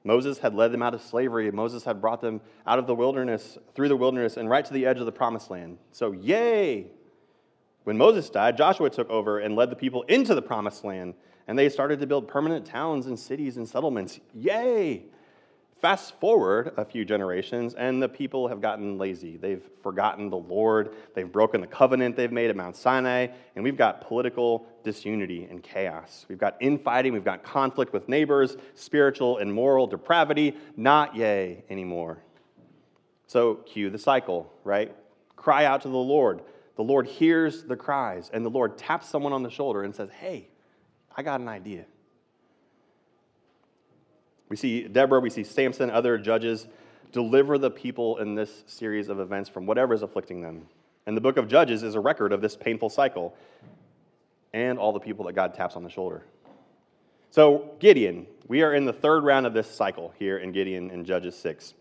Moses 0.03 0.39
had 0.39 0.55
led 0.55 0.71
them 0.71 0.81
out 0.81 0.95
of 0.95 1.01
slavery. 1.01 1.51
Moses 1.51 1.83
had 1.83 2.01
brought 2.01 2.21
them 2.21 2.41
out 2.65 2.79
of 2.79 2.87
the 2.87 2.95
wilderness, 2.95 3.59
through 3.75 3.89
the 3.89 3.95
wilderness, 3.95 4.37
and 4.37 4.49
right 4.49 4.65
to 4.65 4.73
the 4.73 4.87
edge 4.87 4.99
of 4.99 5.05
the 5.05 5.11
promised 5.11 5.51
land. 5.51 5.77
So, 5.91 6.11
yay! 6.11 6.87
When 7.83 7.97
Moses 7.97 8.29
died, 8.29 8.57
Joshua 8.57 8.89
took 8.89 9.09
over 9.11 9.39
and 9.39 9.55
led 9.55 9.69
the 9.69 9.75
people 9.75 10.01
into 10.03 10.33
the 10.33 10.41
promised 10.41 10.83
land, 10.83 11.13
and 11.47 11.57
they 11.57 11.69
started 11.69 11.99
to 11.99 12.07
build 12.07 12.27
permanent 12.27 12.65
towns 12.65 13.05
and 13.05 13.17
cities 13.17 13.57
and 13.57 13.67
settlements. 13.67 14.19
Yay! 14.33 15.05
Fast 15.81 16.19
forward 16.19 16.73
a 16.77 16.85
few 16.85 17.03
generations, 17.03 17.73
and 17.73 18.03
the 18.03 18.07
people 18.07 18.47
have 18.47 18.61
gotten 18.61 18.99
lazy. 18.99 19.37
They've 19.37 19.67
forgotten 19.81 20.29
the 20.29 20.37
Lord. 20.37 20.93
They've 21.15 21.29
broken 21.29 21.59
the 21.59 21.65
covenant 21.65 22.15
they've 22.15 22.31
made 22.31 22.51
at 22.51 22.55
Mount 22.55 22.75
Sinai, 22.75 23.29
and 23.55 23.63
we've 23.63 23.77
got 23.77 24.01
political 24.01 24.67
disunity 24.83 25.45
and 25.49 25.63
chaos. 25.63 26.27
We've 26.29 26.37
got 26.37 26.55
infighting, 26.59 27.13
we've 27.13 27.25
got 27.25 27.43
conflict 27.43 27.93
with 27.93 28.07
neighbors, 28.07 28.57
spiritual 28.75 29.39
and 29.39 29.51
moral 29.51 29.87
depravity. 29.87 30.55
Not 30.77 31.15
yay 31.15 31.63
anymore. 31.67 32.19
So, 33.25 33.55
cue 33.55 33.89
the 33.89 33.97
cycle, 33.97 34.53
right? 34.63 34.95
Cry 35.35 35.65
out 35.65 35.81
to 35.81 35.87
the 35.87 35.97
Lord. 35.97 36.43
The 36.75 36.83
Lord 36.83 37.07
hears 37.07 37.63
the 37.63 37.75
cries, 37.75 38.29
and 38.31 38.45
the 38.45 38.51
Lord 38.51 38.77
taps 38.77 39.09
someone 39.09 39.33
on 39.33 39.41
the 39.41 39.49
shoulder 39.49 39.81
and 39.81 39.95
says, 39.95 40.11
Hey, 40.11 40.49
I 41.17 41.23
got 41.23 41.41
an 41.41 41.47
idea. 41.47 41.85
We 44.51 44.57
see 44.57 44.83
Deborah, 44.83 45.21
we 45.21 45.29
see 45.29 45.45
Samson, 45.45 45.89
other 45.89 46.17
judges 46.17 46.67
deliver 47.13 47.57
the 47.57 47.71
people 47.71 48.17
in 48.17 48.35
this 48.35 48.65
series 48.67 49.07
of 49.07 49.17
events 49.17 49.49
from 49.49 49.65
whatever 49.65 49.93
is 49.93 50.01
afflicting 50.01 50.41
them. 50.41 50.67
And 51.05 51.15
the 51.15 51.21
book 51.21 51.37
of 51.37 51.47
Judges 51.47 51.83
is 51.83 51.95
a 51.95 52.01
record 52.01 52.33
of 52.33 52.41
this 52.41 52.57
painful 52.57 52.89
cycle 52.89 53.33
and 54.51 54.77
all 54.77 54.91
the 54.91 54.99
people 54.99 55.23
that 55.27 55.35
God 55.35 55.53
taps 55.53 55.77
on 55.77 55.83
the 55.83 55.89
shoulder. 55.89 56.25
So, 57.29 57.71
Gideon, 57.79 58.27
we 58.49 58.61
are 58.61 58.73
in 58.73 58.83
the 58.83 58.91
third 58.91 59.23
round 59.23 59.45
of 59.45 59.53
this 59.53 59.71
cycle 59.71 60.13
here 60.19 60.39
in 60.39 60.51
Gideon 60.51 60.91
in 60.91 61.05
Judges 61.05 61.37
6. 61.37 61.73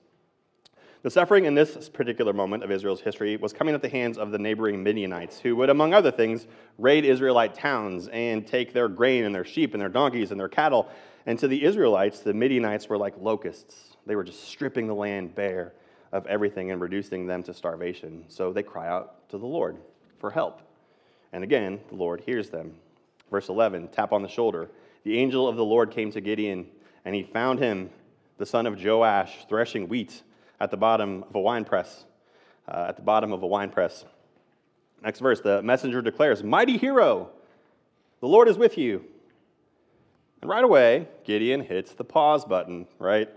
The 1.02 1.10
suffering 1.10 1.46
in 1.46 1.54
this 1.54 1.88
particular 1.88 2.34
moment 2.34 2.62
of 2.62 2.70
Israel's 2.70 3.00
history 3.00 3.38
was 3.38 3.54
coming 3.54 3.74
at 3.74 3.80
the 3.80 3.88
hands 3.88 4.18
of 4.18 4.32
the 4.32 4.38
neighboring 4.38 4.82
Midianites, 4.82 5.38
who 5.38 5.56
would, 5.56 5.70
among 5.70 5.94
other 5.94 6.10
things, 6.10 6.46
raid 6.76 7.06
Israelite 7.06 7.54
towns 7.54 8.08
and 8.08 8.46
take 8.46 8.74
their 8.74 8.86
grain 8.86 9.24
and 9.24 9.34
their 9.34 9.44
sheep 9.44 9.72
and 9.72 9.80
their 9.80 9.88
donkeys 9.88 10.30
and 10.30 10.38
their 10.38 10.48
cattle 10.48 10.90
and 11.26 11.38
to 11.38 11.48
the 11.48 11.64
Israelites, 11.64 12.20
the 12.20 12.34
Midianites 12.34 12.88
were 12.88 12.98
like 12.98 13.14
locusts. 13.18 13.96
They 14.06 14.16
were 14.16 14.24
just 14.24 14.44
stripping 14.44 14.86
the 14.86 14.94
land 14.94 15.34
bare 15.34 15.74
of 16.12 16.26
everything 16.26 16.70
and 16.70 16.80
reducing 16.80 17.26
them 17.26 17.42
to 17.44 17.54
starvation. 17.54 18.24
So 18.28 18.52
they 18.52 18.62
cry 18.62 18.88
out 18.88 19.28
to 19.30 19.38
the 19.38 19.46
Lord 19.46 19.76
for 20.18 20.30
help. 20.30 20.60
And 21.32 21.44
again, 21.44 21.80
the 21.88 21.96
Lord 21.96 22.20
hears 22.20 22.50
them. 22.50 22.74
Verse 23.30 23.48
11 23.48 23.88
tap 23.88 24.12
on 24.12 24.22
the 24.22 24.28
shoulder. 24.28 24.70
The 25.04 25.18
angel 25.18 25.46
of 25.46 25.56
the 25.56 25.64
Lord 25.64 25.90
came 25.90 26.10
to 26.12 26.20
Gideon, 26.20 26.66
and 27.04 27.14
he 27.14 27.22
found 27.22 27.58
him, 27.58 27.90
the 28.38 28.46
son 28.46 28.66
of 28.66 28.82
Joash, 28.82 29.46
threshing 29.48 29.88
wheat 29.88 30.22
at 30.60 30.70
the 30.70 30.76
bottom 30.76 31.24
of 31.24 31.34
a 31.34 31.40
wine 31.40 31.64
press. 31.64 32.04
Uh, 32.68 32.86
at 32.88 32.96
the 32.96 33.02
bottom 33.02 33.32
of 33.32 33.42
a 33.42 33.46
wine 33.46 33.70
press. 33.70 34.04
Next 35.02 35.20
verse, 35.20 35.40
the 35.40 35.62
messenger 35.62 36.02
declares, 36.02 36.42
Mighty 36.44 36.76
hero, 36.76 37.30
the 38.20 38.28
Lord 38.28 38.48
is 38.48 38.58
with 38.58 38.76
you. 38.76 39.04
And 40.42 40.50
right 40.50 40.62
away, 40.62 41.08
Gideon 41.24 41.62
hits 41.62 41.92
the 41.94 42.04
pause 42.04 42.44
button, 42.44 42.86
right? 42.98 43.28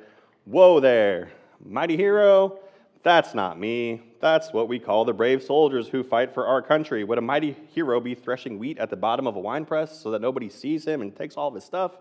Whoa 0.45 0.79
there, 0.79 1.31
mighty 1.63 1.97
hero. 1.97 2.59
That's 3.01 3.33
not 3.33 3.59
me. 3.59 4.01
That's 4.21 4.53
what 4.53 4.69
we 4.69 4.79
call 4.79 5.03
the 5.03 5.13
brave 5.13 5.43
soldiers 5.43 5.89
who 5.89 6.03
fight 6.03 6.33
for 6.33 6.47
our 6.47 6.61
country. 6.61 7.03
Would 7.03 7.17
a 7.17 7.21
mighty 7.21 7.57
hero 7.73 7.99
be 7.99 8.15
threshing 8.15 8.57
wheat 8.59 8.77
at 8.77 8.89
the 8.89 8.95
bottom 8.95 9.27
of 9.27 9.35
a 9.35 9.39
wine 9.39 9.65
press 9.65 9.99
so 9.99 10.11
that 10.11 10.21
nobody 10.21 10.47
sees 10.49 10.85
him 10.85 11.01
and 11.01 11.13
takes 11.13 11.35
all 11.35 11.49
of 11.49 11.55
his 11.55 11.65
stuff? 11.65 11.97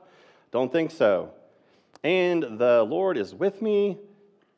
Don't 0.52 0.70
think 0.70 0.92
so. 0.92 1.30
And 2.04 2.58
the 2.58 2.84
Lord 2.84 3.16
is 3.16 3.34
with 3.34 3.60
me? 3.60 3.98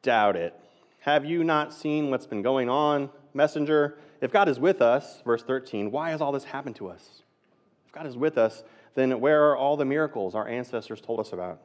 Doubt 0.05 0.37
it. 0.37 0.55
Have 1.01 1.25
you 1.25 1.43
not 1.45 1.73
seen 1.73 2.11
what's 2.11 2.27
been 2.27 2.43
going 2.43 2.69
on, 2.69 3.09
messenger? 3.33 3.97
If 4.21 4.31
God 4.31 4.51
is 4.51 4.61
with 4.61 4.83
us, 4.83 5.23
verse 5.25 5.43
13, 5.43 5.91
why 5.91 6.11
has 6.11 6.21
all 6.21 6.31
this 6.31 6.45
happened 6.45 6.77
to 6.77 6.89
us? 6.89 7.23
If 7.87 7.93
God 7.93 8.07
is 8.07 8.17
with 8.17 8.37
us, 8.37 8.63
then 8.95 9.19
where 9.19 9.51
are 9.51 9.57
all 9.57 9.79
the 9.79 9.85
miracles 9.87 10.35
our 10.35 10.47
ancestors 10.47 11.01
told 11.01 11.21
us 11.21 11.33
about? 11.33 11.61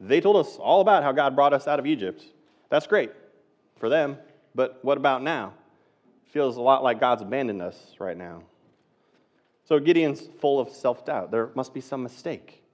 They 0.00 0.20
told 0.20 0.36
us 0.36 0.56
all 0.56 0.80
about 0.80 1.04
how 1.04 1.12
God 1.12 1.36
brought 1.36 1.54
us 1.54 1.68
out 1.68 1.78
of 1.78 1.86
Egypt. 1.86 2.24
That's 2.68 2.88
great 2.88 3.12
for 3.78 3.88
them, 3.88 4.18
but 4.56 4.80
what 4.82 4.98
about 4.98 5.22
now? 5.22 5.54
Feels 6.32 6.56
a 6.56 6.60
lot 6.60 6.82
like 6.82 6.98
God's 6.98 7.22
abandoned 7.22 7.62
us 7.62 7.94
right 8.00 8.16
now. 8.16 8.42
So 9.64 9.78
Gideon's 9.78 10.22
full 10.40 10.58
of 10.58 10.68
self 10.70 11.06
doubt. 11.06 11.30
There 11.30 11.50
must 11.54 11.72
be 11.72 11.80
some 11.80 12.02
mistake. 12.02 12.64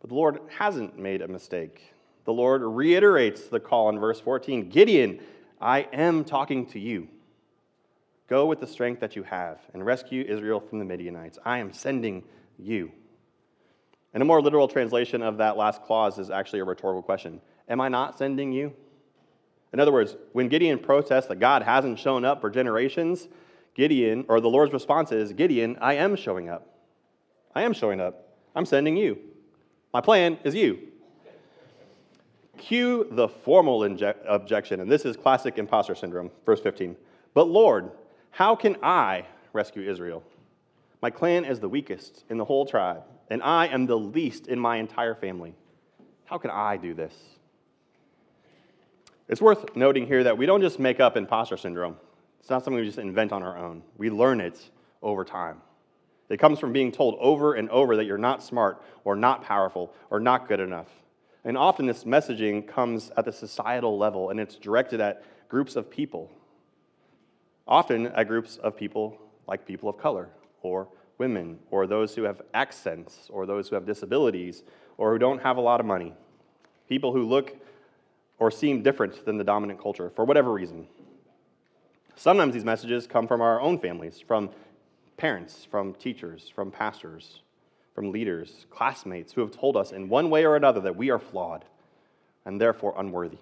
But 0.00 0.10
the 0.10 0.14
Lord 0.14 0.38
hasn't 0.56 0.96
made 0.96 1.20
a 1.20 1.28
mistake. 1.28 1.82
The 2.28 2.34
Lord 2.34 2.60
reiterates 2.62 3.44
the 3.44 3.58
call 3.58 3.88
in 3.88 3.98
verse 3.98 4.20
14 4.20 4.68
Gideon, 4.68 5.20
I 5.62 5.88
am 5.94 6.24
talking 6.24 6.66
to 6.66 6.78
you. 6.78 7.08
Go 8.28 8.44
with 8.44 8.60
the 8.60 8.66
strength 8.66 9.00
that 9.00 9.16
you 9.16 9.22
have 9.22 9.60
and 9.72 9.82
rescue 9.82 10.26
Israel 10.28 10.60
from 10.60 10.78
the 10.78 10.84
Midianites. 10.84 11.38
I 11.42 11.56
am 11.56 11.72
sending 11.72 12.22
you. 12.58 12.92
And 14.12 14.22
a 14.22 14.26
more 14.26 14.42
literal 14.42 14.68
translation 14.68 15.22
of 15.22 15.38
that 15.38 15.56
last 15.56 15.82
clause 15.84 16.18
is 16.18 16.28
actually 16.28 16.58
a 16.58 16.64
rhetorical 16.64 17.00
question 17.00 17.40
Am 17.66 17.80
I 17.80 17.88
not 17.88 18.18
sending 18.18 18.52
you? 18.52 18.74
In 19.72 19.80
other 19.80 19.92
words, 19.92 20.14
when 20.32 20.48
Gideon 20.48 20.80
protests 20.80 21.28
that 21.28 21.40
God 21.40 21.62
hasn't 21.62 21.98
shown 21.98 22.26
up 22.26 22.42
for 22.42 22.50
generations, 22.50 23.26
Gideon, 23.72 24.26
or 24.28 24.42
the 24.42 24.50
Lord's 24.50 24.74
response 24.74 25.12
is 25.12 25.32
Gideon, 25.32 25.78
I 25.80 25.94
am 25.94 26.14
showing 26.14 26.50
up. 26.50 26.76
I 27.54 27.62
am 27.62 27.72
showing 27.72 28.02
up. 28.02 28.36
I'm 28.54 28.66
sending 28.66 28.98
you. 28.98 29.18
My 29.94 30.02
plan 30.02 30.36
is 30.44 30.54
you. 30.54 30.88
Cue 32.58 33.06
the 33.10 33.28
formal 33.28 33.84
objection, 33.84 34.80
and 34.80 34.90
this 34.90 35.04
is 35.04 35.16
classic 35.16 35.58
imposter 35.58 35.94
syndrome, 35.94 36.30
verse 36.44 36.60
15. 36.60 36.96
But 37.34 37.48
Lord, 37.48 37.90
how 38.30 38.54
can 38.54 38.76
I 38.82 39.24
rescue 39.52 39.88
Israel? 39.88 40.22
My 41.00 41.10
clan 41.10 41.44
is 41.44 41.60
the 41.60 41.68
weakest 41.68 42.24
in 42.28 42.38
the 42.38 42.44
whole 42.44 42.66
tribe, 42.66 43.02
and 43.30 43.42
I 43.42 43.68
am 43.68 43.86
the 43.86 43.96
least 43.96 44.48
in 44.48 44.58
my 44.58 44.76
entire 44.76 45.14
family. 45.14 45.54
How 46.24 46.38
can 46.38 46.50
I 46.50 46.76
do 46.76 46.92
this? 46.92 47.14
It's 49.28 49.40
worth 49.40 49.76
noting 49.76 50.06
here 50.06 50.24
that 50.24 50.36
we 50.36 50.46
don't 50.46 50.60
just 50.60 50.78
make 50.78 51.00
up 51.00 51.16
imposter 51.16 51.56
syndrome. 51.56 51.96
It's 52.40 52.50
not 52.50 52.64
something 52.64 52.80
we 52.80 52.86
just 52.86 52.98
invent 52.98 53.32
on 53.32 53.42
our 53.42 53.56
own. 53.56 53.82
We 53.96 54.10
learn 54.10 54.40
it 54.40 54.70
over 55.02 55.24
time. 55.24 55.60
It 56.28 56.38
comes 56.38 56.58
from 56.58 56.72
being 56.72 56.92
told 56.92 57.16
over 57.20 57.54
and 57.54 57.70
over 57.70 57.96
that 57.96 58.04
you're 58.04 58.18
not 58.18 58.42
smart 58.42 58.82
or 59.04 59.16
not 59.16 59.42
powerful 59.42 59.92
or 60.10 60.20
not 60.20 60.48
good 60.48 60.60
enough. 60.60 60.88
And 61.44 61.56
often 61.56 61.86
this 61.86 62.04
messaging 62.04 62.66
comes 62.66 63.10
at 63.16 63.24
the 63.24 63.32
societal 63.32 63.96
level 63.96 64.30
and 64.30 64.40
it's 64.40 64.56
directed 64.56 65.00
at 65.00 65.22
groups 65.48 65.76
of 65.76 65.90
people. 65.90 66.30
Often 67.66 68.08
at 68.08 68.28
groups 68.28 68.56
of 68.56 68.76
people 68.76 69.18
like 69.46 69.66
people 69.66 69.88
of 69.88 69.98
color 69.98 70.28
or 70.62 70.88
women, 71.18 71.58
or 71.70 71.86
those 71.86 72.14
who 72.14 72.22
have 72.22 72.40
accents, 72.54 73.28
or 73.30 73.44
those 73.44 73.68
who 73.68 73.74
have 73.74 73.84
disabilities, 73.84 74.62
or 74.96 75.12
who 75.12 75.18
don't 75.18 75.42
have 75.42 75.56
a 75.56 75.60
lot 75.60 75.80
of 75.80 75.86
money. 75.86 76.14
People 76.88 77.12
who 77.12 77.24
look 77.24 77.56
or 78.38 78.50
seem 78.50 78.82
different 78.82 79.24
than 79.24 79.36
the 79.36 79.44
dominant 79.44 79.80
culture 79.80 80.10
for 80.14 80.24
whatever 80.24 80.52
reason. 80.52 80.86
Sometimes 82.14 82.54
these 82.54 82.64
messages 82.64 83.06
come 83.06 83.26
from 83.26 83.40
our 83.40 83.60
own 83.60 83.78
families, 83.78 84.20
from 84.20 84.50
parents, 85.16 85.66
from 85.68 85.94
teachers, 85.94 86.50
from 86.54 86.70
pastors, 86.70 87.42
from 87.98 88.12
leaders, 88.12 88.64
classmates 88.70 89.32
who 89.32 89.40
have 89.40 89.50
told 89.50 89.76
us 89.76 89.90
in 89.90 90.08
one 90.08 90.30
way 90.30 90.44
or 90.44 90.54
another 90.54 90.80
that 90.80 90.94
we 90.94 91.10
are 91.10 91.18
flawed 91.18 91.64
and 92.44 92.60
therefore 92.60 92.94
unworthy. 92.96 93.40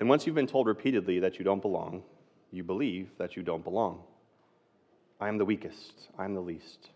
And 0.00 0.08
once 0.08 0.24
you've 0.24 0.34
been 0.34 0.46
told 0.46 0.66
repeatedly 0.66 1.20
that 1.20 1.38
you 1.38 1.44
don't 1.44 1.60
belong, 1.60 2.04
you 2.50 2.64
believe 2.64 3.10
that 3.18 3.36
you 3.36 3.42
don't 3.42 3.62
belong. 3.62 4.02
I 5.20 5.28
am 5.28 5.36
the 5.36 5.44
weakest, 5.44 6.08
I 6.18 6.24
am 6.24 6.32
the 6.32 6.40
least. 6.40 6.88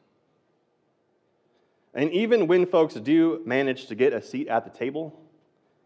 And 1.93 2.11
even 2.11 2.47
when 2.47 2.65
folks 2.65 2.95
do 2.95 3.43
manage 3.45 3.89
to 3.89 3.95
get 3.95 4.15
a 4.15 4.23
seat 4.23 4.49
at 4.49 4.65
the 4.65 4.71
table, 4.71 5.21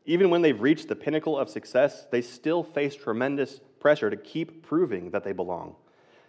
even 0.06 0.30
when 0.30 0.42
they've 0.42 0.60
reached 0.60 0.86
the 0.86 0.94
pinnacle 0.94 1.36
of 1.36 1.50
success, 1.50 2.06
they 2.12 2.22
still 2.22 2.62
face 2.62 2.94
tremendous 2.94 3.58
pressure 3.80 4.10
to 4.10 4.16
keep 4.16 4.62
proving 4.62 5.10
that 5.10 5.24
they 5.24 5.32
belong, 5.32 5.74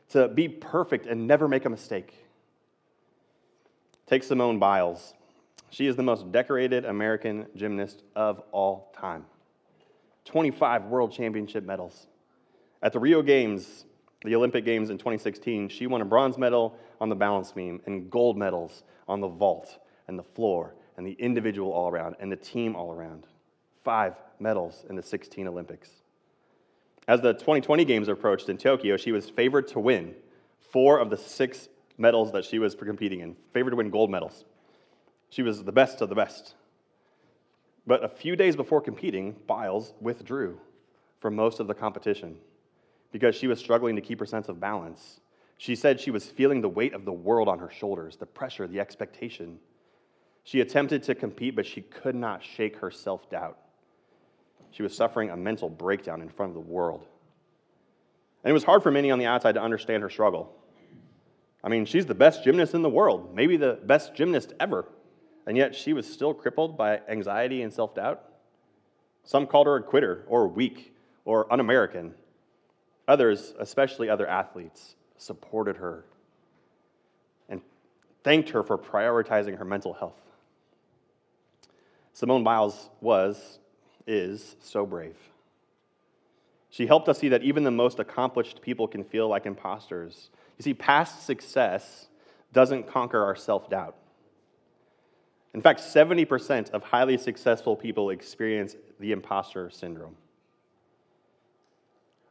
to 0.10 0.28
be 0.28 0.48
perfect 0.48 1.06
and 1.06 1.28
never 1.28 1.48
make 1.48 1.66
a 1.66 1.70
mistake. 1.70 2.14
Take 4.06 4.24
Simone 4.24 4.60
Biles. 4.60 5.14
She 5.70 5.88
is 5.88 5.96
the 5.96 6.04
most 6.04 6.32
decorated 6.32 6.86
American 6.86 7.48
gymnast 7.56 8.04
of 8.16 8.44
all 8.52 8.94
time. 8.96 9.26
25 10.26 10.86
world 10.86 11.12
championship 11.12 11.64
medals. 11.64 12.08
At 12.82 12.94
the 12.94 13.00
Rio 13.00 13.22
Games, 13.22 13.86
the 14.24 14.36
Olympic 14.36 14.66
Games 14.66 14.90
in 14.90 14.98
2016, 14.98 15.70
she 15.70 15.88
won 15.88 16.02
a 16.02 16.06
bronze 16.06 16.38
medal 16.38 16.78
on 17.02 17.10
the 17.10 17.16
balance 17.16 17.52
beam 17.52 17.82
and 17.86 18.10
gold 18.12 18.38
medals 18.38 18.84
on 19.08 19.20
the 19.20 19.28
vault 19.28 19.80
and 20.08 20.18
the 20.18 20.24
floor 20.24 20.76
and 20.98 21.08
the 21.08 21.14
individual 21.14 21.72
all 21.72 21.90
around 21.90 22.16
and 22.20 22.32
the 22.32 22.36
team 22.36 22.76
all 22.76 22.92
around. 22.92 23.26
Five 23.84 24.16
medals 24.40 24.86
in 24.90 24.96
the 24.96 25.02
16 25.02 25.48
Olympics. 25.48 26.03
As 27.08 27.22
the 27.22 27.34
2020 27.34 27.84
games 27.86 28.08
approached 28.08 28.50
in 28.50 28.58
Tokyo, 28.58 28.96
she 28.98 29.12
was 29.12 29.30
favored 29.30 29.68
to 29.70 29.80
win 29.80 30.16
four 30.60 31.00
of 31.00 31.10
the 31.10 31.18
six 31.18 31.68
medals 31.98 32.32
that 32.32 32.46
she 32.46 32.60
was 32.60 32.76
competing 32.76 33.20
in, 33.20 33.36
favored 33.54 33.72
to 33.72 33.76
win 33.76 33.90
gold 33.90 34.10
medals. 34.10 34.46
She 35.30 35.44
was 35.44 35.64
the 35.64 35.72
best 35.72 36.02
of 36.02 36.10
the 36.10 36.16
best. 36.16 36.56
But 37.86 38.04
a 38.04 38.08
few 38.08 38.36
days 38.36 38.56
before 38.56 38.82
competing, 38.82 39.36
Biles 39.48 39.94
withdrew 40.00 40.60
from 41.20 41.36
most 41.36 41.60
of 41.60 41.68
the 41.68 41.74
competition 41.74 42.38
because 43.12 43.36
she 43.36 43.48
was 43.48 43.60
struggling 43.60 43.96
to 43.96 44.02
keep 44.02 44.20
her 44.20 44.26
sense 44.26 44.48
of 44.48 44.60
balance. 44.60 45.20
She 45.58 45.76
said 45.76 46.00
she 46.00 46.12
was 46.12 46.26
feeling 46.26 46.62
the 46.62 46.70
weight 46.70 46.94
of 46.94 47.06
the 47.06 47.14
world 47.14 47.48
on 47.48 47.60
her 47.60 47.70
shoulders, 47.70 48.16
the 48.16 48.26
pressure, 48.26 48.68
the 48.68 48.80
expectation. 48.80 49.60
She 50.44 50.62
attempted 50.62 51.04
to 51.04 51.16
compete, 51.16 51.56
but 51.56 51.66
she 51.66 51.82
could 51.82 52.16
not 52.16 52.44
shake 52.44 52.78
her 52.78 52.92
self 52.92 53.30
doubt. 53.30 53.58
She 54.74 54.82
was 54.82 54.96
suffering 54.96 55.30
a 55.30 55.38
mental 55.38 55.70
breakdown 55.70 56.22
in 56.22 56.30
front 56.30 56.50
of 56.50 56.56
the 56.56 56.72
world. 56.72 57.06
And 58.44 58.50
it 58.50 58.54
was 58.54 58.64
hard 58.64 58.82
for 58.82 58.92
many 58.92 59.12
on 59.12 59.20
the 59.20 59.28
outside 59.28 59.54
to 59.54 59.62
understand 59.62 60.02
her 60.02 60.10
struggle. 60.10 60.54
I 61.64 61.70
mean, 61.70 61.86
she's 61.86 62.08
the 62.08 62.16
best 62.16 62.44
gymnast 62.44 62.74
in 62.74 62.82
the 62.82 62.90
world, 62.90 63.34
maybe 63.36 63.56
the 63.56 63.80
best 63.86 64.16
gymnast 64.16 64.54
ever. 64.60 64.86
And 65.46 65.56
yet 65.56 65.76
she 65.76 65.94
was 65.94 66.12
still 66.12 66.34
crippled 66.34 66.76
by 66.76 67.02
anxiety 67.08 67.62
and 67.62 67.72
self 67.72 67.94
doubt. 67.94 68.24
Some 69.24 69.46
called 69.46 69.68
her 69.68 69.76
a 69.76 69.84
quitter 69.84 70.26
or 70.28 70.48
weak 70.48 70.96
or 71.24 71.52
un 71.54 71.60
American. 71.60 72.16
Others, 73.08 73.54
especially 73.60 74.10
other 74.10 74.28
athletes, 74.28 74.96
supported 75.18 75.78
her 75.78 76.04
and 77.48 77.62
thanked 78.24 78.50
her 78.50 78.64
for 78.64 78.78
prioritizing 78.78 79.58
her 79.58 79.66
mental 79.66 79.94
health. 79.94 80.20
Simone 82.14 82.44
Biles 82.44 82.90
was, 83.02 83.60
is 84.08 84.56
so 84.62 84.86
brave. 84.86 85.18
She 86.70 86.88
helped 86.88 87.08
us 87.08 87.20
see 87.20 87.30
that 87.30 87.44
even 87.44 87.64
the 87.64 87.72
most 87.72 88.00
accomplished 88.00 88.62
people 88.62 88.88
can 88.88 89.04
feel 89.04 89.28
like 89.28 89.46
imposters. 89.46 90.32
You 90.58 90.64
see, 90.64 90.74
past 90.74 91.26
success 91.26 92.08
doesn't 92.52 92.88
conquer 92.88 93.24
our 93.24 93.36
self 93.36 93.70
doubt. 93.70 93.96
In 95.54 95.62
fact, 95.62 95.82
70% 95.82 96.72
of 96.72 96.84
highly 96.84 97.18
successful 97.18 97.76
people 97.76 98.10
experience 98.10 98.76
the 99.00 99.12
imposter 99.12 99.70
syndrome. 99.70 100.16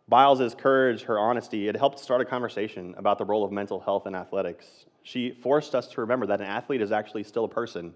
Biles' 0.08 0.54
courage, 0.54 1.02
her 1.02 1.18
honesty, 1.18 1.68
it 1.68 1.76
helped 1.76 1.98
start 2.00 2.20
a 2.20 2.24
conversation 2.24 2.94
about 2.98 3.18
the 3.18 3.24
role 3.24 3.44
of 3.44 3.52
mental 3.52 3.78
health 3.78 4.06
in 4.06 4.14
athletics. 4.14 4.66
She 5.04 5.30
forced 5.30 5.74
us 5.74 5.86
to 5.88 6.00
remember 6.00 6.26
that 6.26 6.40
an 6.40 6.46
athlete 6.46 6.82
is 6.82 6.90
actually 6.90 7.22
still 7.22 7.44
a 7.44 7.48
person, 7.48 7.94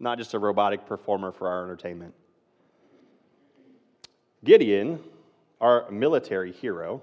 not 0.00 0.18
just 0.18 0.34
a 0.34 0.38
robotic 0.38 0.86
performer 0.86 1.30
for 1.30 1.48
our 1.48 1.64
entertainment. 1.64 2.14
Gideon, 4.44 5.00
our 5.60 5.90
military 5.90 6.52
hero, 6.52 7.02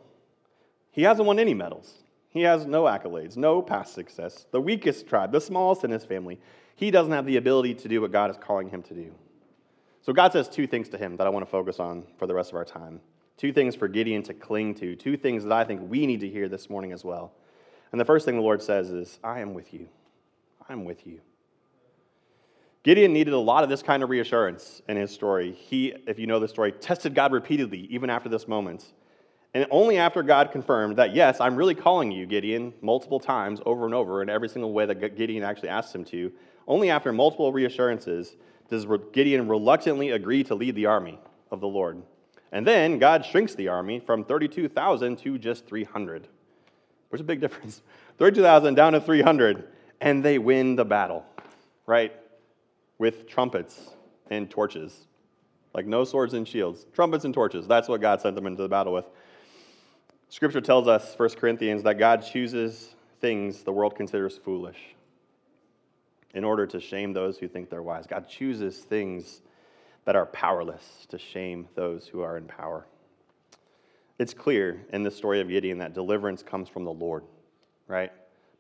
he 0.92 1.04
hasn't 1.04 1.27
won 1.27 1.39
any 1.39 1.54
medals. 1.54 1.94
He 2.30 2.42
has 2.42 2.65
no 2.65 2.84
accolades, 2.84 3.38
no 3.38 3.62
past 3.62 3.94
success. 3.94 4.46
The 4.51 4.62
weakest 4.62 5.08
tribe, 5.08 5.32
the 5.32 5.42
smallest 5.42 5.84
in 5.84 5.92
his 5.92 6.06
family, 6.06 6.39
he 6.75 6.92
doesn't 6.92 7.12
have 7.12 7.25
the 7.25 7.38
ability 7.38 7.74
to 7.75 7.88
do 7.88 8.01
what 8.01 8.12
God 8.12 8.30
is 8.30 8.38
calling 8.38 8.70
him 8.70 8.84
to 8.84 8.94
do. 8.94 9.13
So 10.01 10.13
God 10.13 10.34
says 10.34 10.48
two 10.48 10.68
things 10.68 10.89
to 10.89 10.98
him 10.98 11.18
that 11.18 11.27
I 11.27 11.30
want 11.30 11.46
to 11.46 11.50
focus 11.50 11.80
on 11.80 12.04
for 12.18 12.27
the 12.27 12.34
rest 12.34 12.51
of 12.51 12.58
our 12.58 12.65
time. 12.65 13.01
Two 13.38 13.51
things 13.51 13.75
for 13.75 13.88
Gideon 13.88 14.24
to 14.24 14.34
cling 14.34 14.75
to, 14.75 14.96
two 14.96 15.18
things 15.18 15.44
that 15.44 15.51
I 15.51 15.63
think 15.63 15.89
we 15.89 16.06
need 16.06 16.20
to 16.22 16.30
hear 16.30 16.48
this 16.48 16.70
morning 16.70 16.92
as 16.92 17.04
well. 17.04 17.34
And 17.92 18.00
the 18.00 18.06
first 18.06 18.25
thing 18.25 18.36
the 18.36 18.42
Lord 18.42 18.62
says 18.62 18.89
is, 18.89 19.20
I 19.24 19.39
am 19.39 19.54
with 19.54 19.74
you. 19.74 19.88
I'm 20.70 20.86
with 20.86 21.06
you. 21.08 21.22
Gideon 22.86 23.13
needed 23.13 23.34
a 23.34 23.39
lot 23.39 23.63
of 23.63 23.70
this 23.72 23.82
kind 23.82 24.04
of 24.04 24.12
reassurance 24.12 24.84
in 24.88 24.96
his 24.96 25.10
story. 25.10 25.54
He, 25.54 25.96
if 26.06 26.20
you 26.20 26.27
know 26.27 26.39
the 26.39 26.48
story, 26.48 26.72
tested 26.72 27.15
God 27.15 27.32
repeatedly, 27.32 27.88
even 27.89 28.12
after 28.12 28.30
this 28.30 28.48
moment. 28.48 28.94
And 29.56 29.65
only 29.72 29.98
after 29.98 30.22
God 30.22 30.51
confirmed 30.51 30.96
that, 30.98 31.15
yes, 31.15 31.42
I'm 31.42 31.56
really 31.56 31.74
calling 31.74 32.12
you, 32.12 32.27
Gideon, 32.27 32.75
multiple 32.84 33.20
times 33.20 33.60
over 33.65 33.86
and 33.86 33.96
over 33.96 34.22
in 34.22 34.30
every 34.30 34.48
single 34.48 34.72
way 34.72 34.86
that 34.86 35.18
Gideon 35.18 35.44
actually 35.44 35.70
asked 35.70 35.96
him 35.96 36.06
to, 36.06 36.32
only 36.68 36.92
after 36.92 37.12
multiple 37.12 37.51
reassurances 37.51 38.36
does 38.70 38.86
Gideon 39.13 39.48
reluctantly 39.48 40.12
agree 40.12 40.43
to 40.43 40.54
lead 40.54 40.76
the 40.76 40.86
army 40.86 41.17
of 41.50 41.62
the 41.62 41.67
Lord. 41.67 42.04
And 42.52 42.67
then 42.67 43.00
God 43.00 43.26
shrinks 43.26 43.56
the 43.56 43.67
army 43.67 44.00
from 44.00 44.24
32,000 44.24 45.15
to 45.17 45.39
just 45.39 45.65
300. 45.65 46.28
There's 47.10 47.21
a 47.21 47.24
big 47.24 47.41
difference. 47.41 47.82
32,000 48.19 48.76
down 48.76 48.93
to 48.93 49.02
300. 49.02 49.69
And 50.02 50.24
they 50.24 50.38
win 50.38 50.76
the 50.76 50.86
battle, 50.86 51.26
right? 51.88 52.13
With 52.97 53.27
trumpets 53.27 53.91
and 54.29 54.49
torches. 54.49 55.08
Like 55.73 55.86
no 55.86 56.05
swords 56.05 56.34
and 56.34 56.47
shields, 56.47 56.86
trumpets 56.93 57.25
and 57.25 57.34
torches. 57.34 57.67
That's 57.67 57.89
what 57.89 57.99
God 57.99 58.21
sent 58.21 58.36
them 58.36 58.47
into 58.47 58.62
the 58.62 58.69
battle 58.69 58.93
with. 58.93 59.05
Scripture 60.29 60.62
tells 60.62 60.88
us, 60.88 61.13
1 61.17 61.29
Corinthians, 61.31 61.84
that 61.84 61.99
God 61.99 62.25
chooses 62.25 62.95
things 63.19 63.63
the 63.63 63.71
world 63.71 63.95
considers 63.95 64.38
foolish 64.38 64.77
in 66.34 66.43
order 66.43 66.67
to 66.67 66.79
shame 66.79 67.13
those 67.13 67.38
who 67.38 67.47
think 67.47 67.69
they're 67.69 67.84
wise. 67.84 68.05
God 68.08 68.27
chooses 68.27 68.77
things 68.79 69.41
that 70.05 70.15
are 70.15 70.25
powerless 70.27 71.05
to 71.10 71.17
shame 71.17 71.67
those 71.75 72.08
who 72.08 72.21
are 72.21 72.38
in 72.38 72.45
power. 72.45 72.86
It's 74.19 74.34
clear 74.34 74.86
in 74.93 75.03
the 75.03 75.12
story 75.12 75.41
of 75.41 75.49
Gideon 75.49 75.79
that 75.79 75.93
deliverance 75.93 76.43
comes 76.43 76.69
from 76.69 76.86
the 76.86 76.91
Lord, 76.91 77.23
right? 77.88 78.12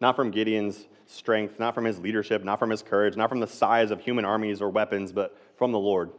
Not 0.01 0.15
from 0.15 0.31
Gideon's 0.31 0.85
strength, 1.05 1.59
not 1.59 1.75
from 1.75 1.85
his 1.85 1.99
leadership, 1.99 2.43
not 2.43 2.59
from 2.59 2.69
his 2.69 2.81
courage, 2.81 3.15
not 3.15 3.29
from 3.29 3.39
the 3.39 3.47
size 3.47 3.91
of 3.91 4.01
human 4.01 4.25
armies 4.25 4.61
or 4.61 4.69
weapons, 4.69 5.11
but 5.11 5.37
from 5.57 5.71
the 5.71 5.79
Lord. 5.79 6.11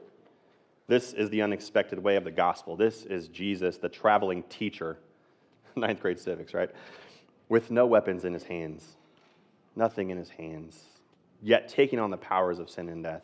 This 0.88 1.12
is 1.12 1.30
the 1.30 1.42
unexpected 1.42 1.98
way 1.98 2.16
of 2.16 2.24
the 2.24 2.30
gospel. 2.30 2.76
This 2.76 3.04
is 3.04 3.28
Jesus, 3.28 3.76
the 3.76 3.88
traveling 3.88 4.44
teacher, 4.44 4.98
ninth 5.76 6.00
grade 6.00 6.18
civics, 6.18 6.54
right? 6.54 6.70
With 7.48 7.70
no 7.70 7.86
weapons 7.86 8.24
in 8.24 8.32
his 8.32 8.44
hands, 8.44 8.96
nothing 9.74 10.10
in 10.10 10.18
his 10.18 10.30
hands, 10.30 10.80
yet 11.42 11.68
taking 11.68 11.98
on 11.98 12.10
the 12.10 12.16
powers 12.16 12.58
of 12.58 12.70
sin 12.70 12.88
and 12.88 13.02
death. 13.02 13.22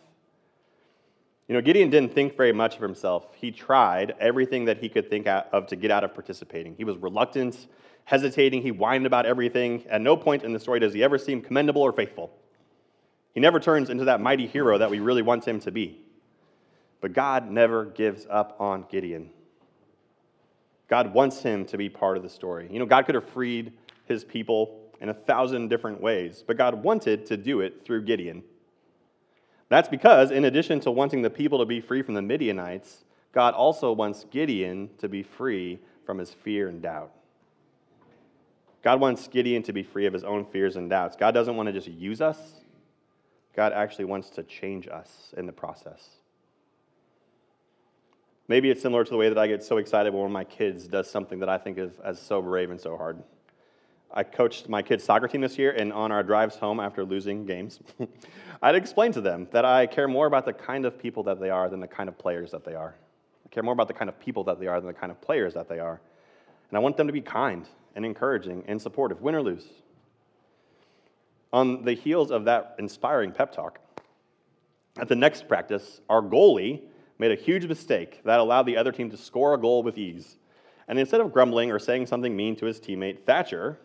You 1.49 1.55
know, 1.55 1.61
Gideon 1.61 1.91
didn't 1.91 2.15
think 2.15 2.37
very 2.37 2.53
much 2.53 2.77
of 2.77 2.83
himself. 2.83 3.27
He 3.35 3.51
tried 3.51 4.15
everything 4.21 4.65
that 4.67 4.79
he 4.79 4.89
could 4.89 5.11
think 5.11 5.27
of 5.27 5.67
to 5.67 5.77
get 5.77 5.91
out 5.91 6.05
of 6.05 6.15
participating. 6.15 6.75
He 6.77 6.85
was 6.85 6.97
reluctant, 6.97 7.67
hesitating, 8.05 8.63
he 8.63 8.71
whined 8.71 9.07
about 9.07 9.27
everything. 9.27 9.85
At 9.89 10.01
no 10.01 10.17
point 10.17 10.45
in 10.45 10.53
the 10.53 10.61
story 10.61 10.81
does 10.81 10.93
he 10.93 11.03
ever 11.03 11.19
seem 11.19 11.41
commendable 11.41 11.83
or 11.83 11.93
faithful. 11.93 12.33
He 13.35 13.41
never 13.41 13.61
turns 13.61 13.91
into 13.91 14.05
that 14.05 14.21
mighty 14.21 14.47
hero 14.47 14.79
that 14.79 14.91
we 14.91 15.01
really 15.01 15.23
want 15.23 15.47
him 15.47 15.61
to 15.61 15.71
be. 15.71 16.01
But 17.01 17.13
God 17.13 17.51
never 17.51 17.87
gives 17.87 18.27
up 18.31 18.57
on 18.61 18.85
Gideon. 18.91 19.31
God 20.89 21.15
wants 21.15 21.43
him 21.43 21.65
to 21.67 21.79
be 21.79 21.89
part 21.89 22.17
of 22.17 22.23
the 22.23 22.29
story. 22.29 22.69
You 22.71 22.79
know, 22.79 22.87
God 22.87 23.07
could 23.07 23.15
have 23.15 23.29
freed 23.31 23.73
his 24.05 24.25
people 24.25 24.79
in 25.01 25.09
a 25.09 25.15
thousand 25.15 25.69
different 25.69 26.01
ways, 26.01 26.45
but 26.47 26.59
God 26.59 26.83
wanted 26.83 27.27
to 27.27 27.37
do 27.37 27.61
it 27.61 27.85
through 27.85 28.03
Gideon. 28.03 28.43
That's 29.69 29.89
because, 29.89 30.31
in 30.31 30.45
addition 30.45 30.81
to 30.81 30.91
wanting 30.91 31.23
the 31.23 31.31
people 31.31 31.59
to 31.61 31.65
be 31.65 31.81
free 31.81 32.03
from 32.03 32.15
the 32.15 32.23
Midianites, 32.23 33.05
God 33.33 33.55
also 33.55 33.91
wants 33.93 34.25
Gideon 34.31 34.91
to 34.99 35.09
be 35.09 35.23
free 35.23 35.81
from 36.05 36.19
his 36.19 36.31
fear 36.31 36.69
and 36.69 36.83
doubt. 36.83 37.11
God 38.83 39.01
wants 39.01 39.29
Gideon 39.29 39.63
to 39.65 39.73
be 39.73 39.83
free 39.83 40.07
of 40.07 40.13
his 40.13 40.25
own 40.25 40.45
fears 40.45 40.77
and 40.77 40.91
doubts. 40.91 41.17
God 41.17 41.33
doesn't 41.33 41.57
want 41.57 41.69
to 41.69 41.73
just 41.73 41.89
use 41.89 42.21
us, 42.21 42.39
God 43.55 43.73
actually 43.73 44.07
wants 44.07 44.31
to 44.31 44.43
change 44.43 44.89
us 44.89 45.33
in 45.37 45.47
the 45.47 45.53
process. 45.53 46.09
Maybe 48.49 48.71
it's 48.71 48.83
similar 48.83 49.05
to 49.05 49.11
the 49.11 49.17
way 49.17 49.29
that 49.29 49.39
I 49.39 49.47
get 49.47 49.63
so 49.63 49.77
excited 49.77 50.13
when 50.13 50.23
one 50.23 50.31
of 50.31 50.33
my 50.33 50.45
kids 50.45 50.89
does 50.89 51.09
something 51.09 51.39
that 51.39 51.49
I 51.49 51.59
think 51.59 51.79
is 51.79 51.93
as 52.05 52.21
so 52.21 52.43
brave 52.43 52.71
and 52.71 52.81
so 52.81 52.97
hard. 52.97 53.23
I 54.13 54.25
coached 54.25 54.69
my 54.69 54.83
kids' 54.83 55.05
soccer 55.05 55.27
team 55.27 55.41
this 55.41 55.57
year, 55.57 55.71
and 55.71 55.93
on 55.93 56.13
our 56.13 56.23
drives 56.23 56.57
home 56.57 56.81
after 56.81 57.05
losing 57.05 57.47
games, 57.47 57.81
I'd 58.63 58.75
explain 58.75 59.13
to 59.13 59.21
them 59.21 59.49
that 59.53 59.65
I 59.65 59.87
care 59.87 60.09
more 60.09 60.27
about 60.27 60.45
the 60.45 60.53
kind 60.53 60.85
of 60.85 60.99
people 60.99 61.23
that 61.23 61.41
they 61.41 61.49
are 61.51 61.71
than 61.71 61.81
the 61.81 61.87
kind 61.87 62.09
of 62.09 62.19
players 62.19 62.51
that 62.51 62.65
they 62.65 62.75
are. 62.75 62.95
I 63.47 63.49
care 63.49 63.63
more 63.63 63.73
about 63.73 63.89
the 63.89 63.95
kind 63.95 64.11
of 64.11 64.19
people 64.21 64.45
that 64.45 64.61
they 64.61 64.67
are 64.67 64.81
than 64.81 64.89
the 64.89 64.99
kind 64.99 65.11
of 65.11 65.21
players 65.21 65.55
that 65.55 65.69
they 65.69 65.79
are. 65.79 66.01
And 66.69 66.77
I 66.77 66.81
want 66.81 66.97
them 66.97 67.07
to 67.07 67.13
be 67.13 67.23
kind 67.23 67.67
and 67.95 68.05
encouraging 68.05 68.65
and 68.67 68.81
supportive, 68.81 69.21
win 69.21 69.35
or 69.35 69.43
lose. 69.43 69.67
On 71.53 71.85
the 71.85 71.93
heels 71.93 72.31
of 72.31 72.45
that 72.47 72.77
inspiring 72.79 73.33
pep 73.33 73.53
talk, 73.53 73.79
at 74.99 75.09
the 75.09 75.17
next 75.17 75.49
practice, 75.49 76.01
our 76.09 76.23
goalie 76.23 76.83
made 77.19 77.31
a 77.31 77.41
huge 77.41 77.67
mistake 77.67 78.21
that 78.25 78.41
allowed 78.41 78.65
the 78.65 78.77
other 78.77 78.93
team 78.93 79.11
to 79.11 79.17
score 79.17 79.55
a 79.55 79.59
goal 79.59 79.83
with 79.83 79.99
ease. 79.99 80.39
And 80.89 80.99
instead 80.99 81.21
of 81.21 81.33
grumbling 81.33 81.71
or 81.71 81.79
saying 81.79 82.07
something 82.07 82.35
mean 82.35 82.57
to 82.57 82.67
his 82.67 82.81
teammate, 82.81 83.25
Thatcher 83.25 83.79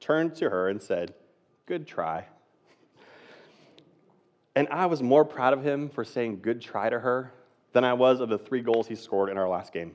turned 0.00 0.34
to 0.36 0.50
her 0.50 0.68
and 0.68 0.82
said, 0.82 1.14
Good 1.66 1.86
try. 1.86 2.26
And 4.54 4.68
I 4.68 4.84
was 4.84 5.02
more 5.02 5.24
proud 5.24 5.54
of 5.54 5.64
him 5.64 5.88
for 5.88 6.04
saying 6.04 6.40
good 6.42 6.60
try 6.60 6.90
to 6.90 6.98
her 6.98 7.32
than 7.72 7.84
I 7.84 7.94
was 7.94 8.20
of 8.20 8.28
the 8.28 8.36
three 8.36 8.60
goals 8.60 8.86
he 8.86 8.94
scored 8.94 9.30
in 9.30 9.38
our 9.38 9.48
last 9.48 9.72
game. 9.72 9.94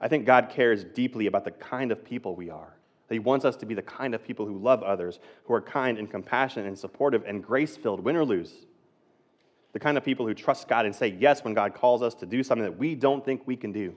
I 0.00 0.08
think 0.08 0.24
God 0.24 0.48
cares 0.50 0.84
deeply 0.84 1.26
about 1.26 1.44
the 1.44 1.50
kind 1.50 1.92
of 1.92 2.04
people 2.04 2.34
we 2.34 2.50
are. 2.50 2.74
He 3.10 3.18
wants 3.18 3.44
us 3.44 3.56
to 3.56 3.66
be 3.66 3.74
the 3.74 3.82
kind 3.82 4.14
of 4.14 4.22
people 4.22 4.46
who 4.46 4.56
love 4.58 4.82
others, 4.84 5.18
who 5.44 5.52
are 5.52 5.60
kind 5.60 5.98
and 5.98 6.08
compassionate 6.08 6.66
and 6.66 6.78
supportive 6.78 7.24
and 7.26 7.42
grace 7.42 7.76
filled, 7.76 8.00
win 8.00 8.16
or 8.16 8.24
lose. 8.24 8.52
The 9.72 9.80
kind 9.80 9.98
of 9.98 10.04
people 10.04 10.26
who 10.26 10.34
trust 10.34 10.68
God 10.68 10.86
and 10.86 10.94
say 10.94 11.08
yes 11.18 11.42
when 11.42 11.52
God 11.52 11.74
calls 11.74 12.02
us 12.02 12.14
to 12.16 12.26
do 12.26 12.42
something 12.44 12.64
that 12.64 12.78
we 12.78 12.94
don't 12.94 13.24
think 13.24 13.42
we 13.46 13.56
can 13.56 13.72
do. 13.72 13.94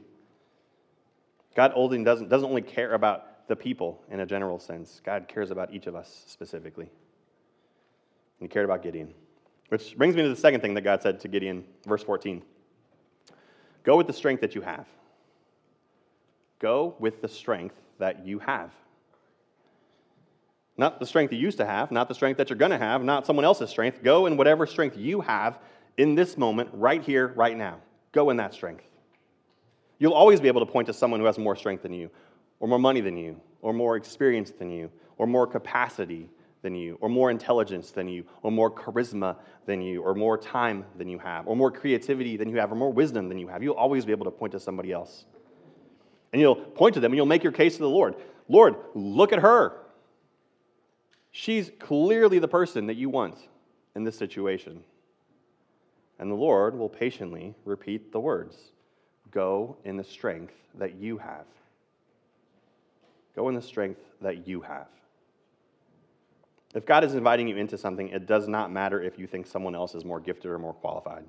God 1.56 1.74
doesn't, 1.76 2.30
doesn't 2.30 2.50
only 2.50 2.64
care 2.64 2.94
about 2.94 3.48
the 3.48 3.56
people 3.56 4.02
in 4.10 4.22
a 4.22 4.26
general 4.26 4.58
sense, 4.58 5.02
God 5.04 5.28
cares 5.28 5.52
about 5.52 5.74
each 5.74 5.86
of 5.88 5.96
us 5.96 6.24
specifically. 6.28 6.86
And 8.40 8.48
he 8.50 8.52
cared 8.52 8.66
about 8.66 8.82
Gideon. 8.82 9.14
Which 9.70 9.96
brings 9.98 10.16
me 10.16 10.24
to 10.24 10.30
the 10.30 10.36
second 10.36 10.62
thing 10.62 10.74
that 10.76 10.82
God 10.82 11.02
said 11.02 11.20
to 11.22 11.28
Gideon, 11.28 11.66
verse 11.86 12.04
14 12.04 12.42
Go 13.84 13.98
with 13.98 14.08
the 14.08 14.14
strength 14.14 14.42
that 14.42 14.56
you 14.56 14.62
have. 14.62 14.88
Go 16.60 16.96
with 17.00 17.22
the 17.22 17.28
strength 17.28 17.76
that 18.00 18.26
you 18.26 18.40
have. 18.40 18.72
Not 20.78 21.00
the 21.00 21.06
strength 21.06 21.32
you 21.32 21.40
used 21.40 21.58
to 21.60 21.66
have, 21.66 21.92
not 21.92 22.08
the 22.08 22.16
strength 22.16 22.38
that 22.38 22.50
you're 22.50 22.58
going 22.58 22.72
to 22.72 22.78
have, 22.78 23.04
not 23.04 23.28
someone 23.28 23.46
else's 23.46 23.70
strength. 23.70 24.02
Go 24.04 24.26
in 24.26 24.38
whatever 24.38 24.66
strength 24.66 24.98
you 24.98 25.22
have 25.22 25.60
in 25.98 26.16
this 26.16 26.38
moment, 26.38 26.70
right 26.74 27.04
here, 27.04 27.28
right 27.36 27.56
now. 27.56 27.78
Go 28.12 28.32
in 28.32 28.38
that 28.38 28.54
strength. 28.54 28.86
You'll 30.00 30.14
always 30.14 30.42
be 30.42 30.48
able 30.48 30.66
to 30.66 30.72
point 30.72 30.88
to 30.88 30.94
someone 30.94 31.20
who 31.20 31.28
has 31.28 31.38
more 31.38 31.56
strength 31.56 31.84
than 31.84 31.94
you, 31.94 32.10
or 32.60 32.68
more 32.68 32.80
money 32.80 33.02
than 33.02 33.16
you, 33.16 33.40
or 33.62 33.72
more 33.72 33.96
experience 33.96 34.52
than 34.52 34.72
you, 34.72 34.90
or 35.18 35.28
more 35.28 35.46
capacity 35.46 36.30
than 36.64 36.74
you, 36.74 36.98
or 37.02 37.10
more 37.10 37.30
intelligence 37.30 37.92
than 37.92 38.08
you, 38.08 38.26
or 38.42 38.52
more 38.52 38.72
charisma 38.72 39.36
than 39.68 39.82
you, 39.82 40.02
or 40.02 40.16
more 40.16 40.38
time 40.38 40.84
than 40.98 41.08
you 41.08 41.20
have, 41.20 41.48
or 41.48 41.56
more 41.56 41.70
creativity 41.70 42.36
than 42.36 42.50
you 42.50 42.58
have, 42.58 42.72
or 42.72 42.76
more 42.76 42.92
wisdom 42.92 43.30
than 43.30 43.38
you 43.38 43.48
have. 43.48 43.62
You'll 43.62 43.76
always 43.76 44.06
be 44.06 44.12
able 44.12 44.26
to 44.26 44.32
point 44.32 44.54
to 44.54 44.60
somebody 44.60 44.92
else. 44.92 45.26
And 46.34 46.42
you'll 46.42 46.56
point 46.56 46.96
to 46.96 47.00
them 47.00 47.12
and 47.12 47.18
you'll 47.18 47.26
make 47.26 47.44
your 47.44 47.52
case 47.52 47.76
to 47.76 47.84
the 47.84 47.90
Lord. 47.90 48.16
Lord, 48.50 48.76
look 48.96 49.32
at 49.32 49.40
her. 49.40 49.78
She's 51.32 51.72
clearly 51.80 52.40
the 52.40 52.48
person 52.48 52.88
that 52.88 52.96
you 52.96 53.10
want 53.10 53.38
in 53.96 54.04
this 54.04 54.18
situation. 54.18 54.84
And 56.20 56.30
the 56.30 56.36
Lord 56.36 56.78
will 56.78 56.90
patiently 56.90 57.56
repeat 57.66 58.12
the 58.12 58.20
words 58.20 58.58
Go 59.32 59.78
in 59.84 59.98
the 59.98 60.04
strength 60.04 60.54
that 60.76 60.96
you 60.96 61.18
have. 61.18 61.46
Go 63.36 63.50
in 63.50 63.56
the 63.56 63.62
strength 63.62 64.02
that 64.22 64.48
you 64.48 64.62
have. 64.62 64.88
If 66.76 66.86
God 66.86 67.04
is 67.04 67.14
inviting 67.14 67.48
you 67.48 67.58
into 67.58 67.78
something, 67.78 68.10
it 68.10 68.26
does 68.26 68.48
not 68.48 68.72
matter 68.72 69.02
if 69.02 69.18
you 69.18 69.28
think 69.28 69.46
someone 69.48 69.76
else 69.76 69.96
is 69.96 70.06
more 70.06 70.20
gifted 70.20 70.52
or 70.52 70.60
more 70.60 70.74
qualified. 70.74 71.24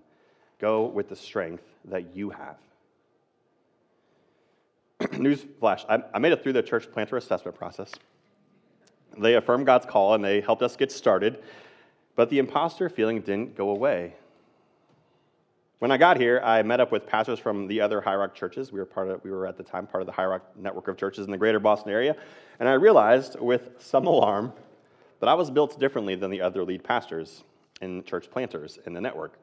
Go 0.58 0.84
with 0.84 1.08
the 1.08 1.16
strength 1.16 1.64
that 1.86 2.14
you 2.14 2.30
have. 2.30 2.56
News 5.18 5.44
flash 5.60 5.84
I, 5.88 6.02
I 6.12 6.18
made 6.18 6.32
it 6.32 6.42
through 6.42 6.54
the 6.54 6.62
church 6.62 6.90
planter 6.90 7.16
assessment 7.16 7.56
process. 7.56 7.92
They 9.18 9.34
affirmed 9.34 9.66
God's 9.66 9.86
call 9.86 10.14
and 10.14 10.24
they 10.24 10.40
helped 10.40 10.62
us 10.62 10.76
get 10.76 10.90
started, 10.90 11.42
but 12.16 12.30
the 12.30 12.38
imposter 12.38 12.88
feeling 12.88 13.20
didn't 13.20 13.56
go 13.56 13.70
away. 13.70 14.14
When 15.78 15.90
I 15.90 15.96
got 15.96 16.16
here, 16.16 16.40
I 16.42 16.62
met 16.62 16.80
up 16.80 16.90
with 16.90 17.06
pastors 17.06 17.38
from 17.38 17.66
the 17.66 17.80
other 17.80 18.00
High 18.00 18.14
Rock 18.14 18.34
churches. 18.34 18.72
We 18.72 18.78
were 18.78 18.86
part 18.86 19.10
of, 19.10 19.22
we 19.22 19.30
were 19.30 19.46
at 19.46 19.56
the 19.56 19.62
time 19.62 19.86
part 19.86 20.00
of 20.02 20.06
the 20.06 20.12
High 20.12 20.24
Rock 20.24 20.42
network 20.56 20.88
of 20.88 20.96
churches 20.96 21.26
in 21.26 21.30
the 21.30 21.36
greater 21.36 21.60
Boston 21.60 21.92
area, 21.92 22.16
and 22.58 22.68
I 22.68 22.72
realized 22.72 23.38
with 23.38 23.70
some 23.78 24.06
alarm 24.06 24.52
that 25.20 25.28
I 25.28 25.34
was 25.34 25.50
built 25.50 25.78
differently 25.78 26.14
than 26.14 26.30
the 26.30 26.40
other 26.40 26.64
lead 26.64 26.82
pastors 26.82 27.44
and 27.82 28.06
church 28.06 28.30
planters 28.30 28.78
in 28.86 28.94
the 28.94 29.00
network. 29.00 29.38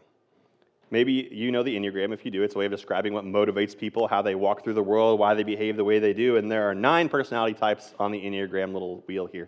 Maybe 0.91 1.29
you 1.31 1.51
know 1.51 1.63
the 1.63 1.75
Enneagram. 1.75 2.13
If 2.13 2.25
you 2.25 2.31
do, 2.31 2.43
it's 2.43 2.53
a 2.53 2.57
way 2.57 2.65
of 2.65 2.71
describing 2.71 3.13
what 3.13 3.23
motivates 3.23 3.77
people, 3.77 4.07
how 4.07 4.21
they 4.21 4.35
walk 4.35 4.63
through 4.63 4.73
the 4.73 4.83
world, 4.83 5.19
why 5.19 5.33
they 5.33 5.43
behave 5.43 5.77
the 5.77 5.85
way 5.85 5.99
they 5.99 6.13
do. 6.13 6.35
And 6.35 6.51
there 6.51 6.69
are 6.69 6.75
nine 6.75 7.07
personality 7.07 7.53
types 7.53 7.93
on 7.97 8.11
the 8.11 8.19
Enneagram 8.19 8.73
little 8.73 8.97
wheel 9.07 9.25
here. 9.25 9.47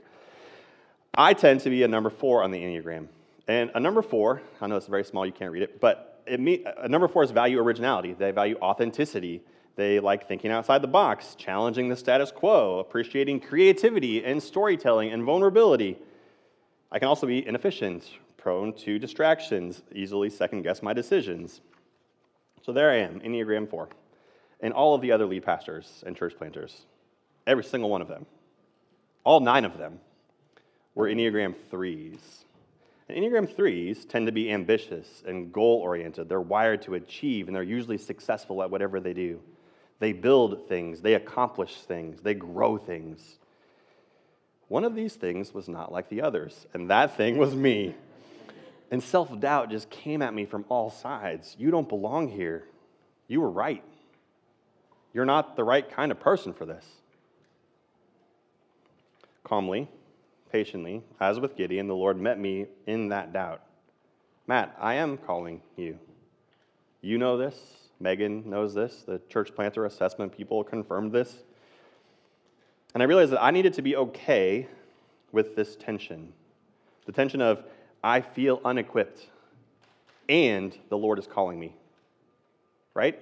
I 1.13 1.34
tend 1.34 1.60
to 1.62 1.69
be 1.69 1.84
a 1.84 1.88
number 1.88 2.10
four 2.10 2.43
on 2.43 2.51
the 2.51 2.60
Enneagram. 2.60 3.08
And 3.47 3.71
a 3.75 3.79
number 3.79 4.01
four, 4.01 4.41
I 4.62 4.67
know 4.67 4.77
it's 4.77 4.88
very 4.88 5.03
small, 5.03 5.25
you 5.25 5.34
can't 5.34 5.51
read 5.51 5.63
it, 5.63 5.82
but 5.82 6.21
it 6.25 6.39
a 6.77 6.88
number 6.88 7.10
four 7.10 7.23
is 7.23 7.32
value 7.32 7.60
originality. 7.60 8.13
They 8.13 8.32
value 8.32 8.56
authenticity. 8.62 9.41
They 9.75 9.99
like 9.99 10.27
thinking 10.27 10.49
outside 10.49 10.82
the 10.82 10.88
box, 10.88 11.36
challenging 11.36 11.89
the 11.89 11.97
status 11.97 12.32
quo, 12.32 12.79
appreciating 12.79 13.41
creativity 13.41 14.23
and 14.23 14.41
storytelling 14.41 15.12
and 15.12 15.23
vulnerability. 15.23 15.97
I 16.91 16.99
can 16.99 17.10
also 17.10 17.27
be 17.27 17.45
inefficient, 17.45 18.08
prone 18.43 18.73
to 18.73 18.99
distractions, 18.99 19.82
easily 19.95 20.29
second 20.29 20.63
guess 20.63 20.84
my 20.84 20.91
decisions. 20.91 21.62
So 22.62 22.73
there 22.73 22.91
I 22.91 22.97
am, 22.97 23.21
Enneagram 23.21 23.69
4, 23.69 23.88
and 24.60 24.73
all 24.73 24.93
of 24.93 25.01
the 25.01 25.13
other 25.13 25.25
lead 25.25 25.43
pastors 25.43 26.03
and 26.06 26.15
church 26.15 26.36
planters, 26.38 26.86
every 27.47 27.63
single 27.63 27.89
one 27.89 28.01
of 28.01 28.10
them, 28.10 28.25
all 29.23 29.39
nine 29.39 29.63
of 29.63 29.77
them, 29.77 29.99
were 30.93 31.08
Enneagram 31.08 31.56
3s. 31.71 32.19
And 33.08 33.17
Enneagram 33.17 33.47
3s 33.47 34.08
tend 34.10 34.25
to 34.25 34.34
be 34.34 34.51
ambitious 34.51 35.23
and 35.25 35.51
goal 35.53 35.79
oriented. 35.79 36.27
They're 36.27 36.41
wired 36.41 36.82
to 36.84 36.95
achieve, 36.95 37.47
and 37.47 37.56
they're 37.56 37.63
usually 37.63 37.97
successful 37.97 38.62
at 38.62 38.69
whatever 38.69 38.99
they 38.99 39.13
do. 39.13 39.39
They 39.99 40.12
build 40.12 40.67
things, 40.67 41.01
they 41.01 41.13
accomplish 41.13 41.75
things, 41.75 42.19
they 42.21 42.34
grow 42.34 42.77
things. 42.77 43.38
One 44.67 44.84
of 44.84 44.95
these 44.95 45.15
things 45.15 45.53
was 45.53 45.69
not 45.69 45.93
like 45.93 46.10
the 46.10 46.21
others, 46.21 46.67
and 46.73 46.89
that 46.89 47.15
thing 47.15 47.38
was 47.38 47.56
me. 47.56 47.95
And 48.93 49.01
self 49.01 49.39
doubt 49.39 49.71
just 49.71 49.89
came 49.89 50.21
at 50.21 50.36
me 50.36 50.45
from 50.45 50.65
all 50.69 50.91
sides. 50.91 51.56
You 51.58 51.71
don't 51.71 51.89
belong 51.89 52.27
here. 52.27 52.65
You 53.27 53.41
were 53.41 53.49
right. 53.49 53.84
You're 55.15 55.25
not 55.25 55.56
the 55.56 55.63
right 55.63 55.89
kind 55.89 56.12
of 56.12 56.19
person 56.19 56.53
for 56.53 56.67
this. 56.67 56.86
Calmly, 59.43 59.89
patiently, 60.51 61.01
as 61.19 61.39
with 61.39 61.56
Gideon, 61.56 61.88
the 61.88 61.95
Lord 61.95 62.19
met 62.19 62.39
me 62.39 62.67
in 62.86 63.10
that 63.10 63.34
doubt. 63.34 63.63
Matt, 64.45 64.77
I 64.79 64.93
am 64.93 65.17
calling 65.17 65.63
you. 65.75 65.97
You 67.01 67.17
know 67.17 67.36
this. 67.36 67.56
Megan 67.99 68.47
knows 68.47 68.75
this. 68.75 69.01
The 69.08 69.19
church 69.27 69.56
planter 69.56 69.86
assessment 69.86 70.38
people 70.38 70.63
confirmed 70.63 71.12
this. 71.12 71.34
And 72.93 73.01
I 73.01 73.08
realized 73.08 73.32
that 73.32 73.41
I 73.41 73.49
needed 73.49 73.73
to 73.73 73.82
be 73.82 73.95
okay 73.95 74.67
with 75.32 75.56
this 75.56 75.75
tension 75.75 76.32
the 77.06 77.12
tension 77.12 77.41
of, 77.41 77.63
I 78.04 78.22
feel 78.22 78.60
unequipped, 78.66 79.28
and 80.28 80.78
the 80.89 80.98
Lord 80.98 81.20
is 81.20 81.28
calling 81.28 81.60
me. 81.60 81.74
Right? 82.94 83.20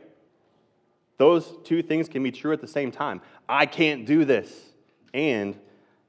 Those 1.17 1.54
two 1.63 1.84
things 1.84 2.10
can 2.10 2.24
be 2.24 2.32
true 2.32 2.52
at 2.52 2.62
the 2.62 2.67
same 2.67 2.91
time. 2.91 3.22
I 3.48 3.67
can't 3.67 4.06
do 4.06 4.26
this, 4.26 4.52
and 5.13 5.58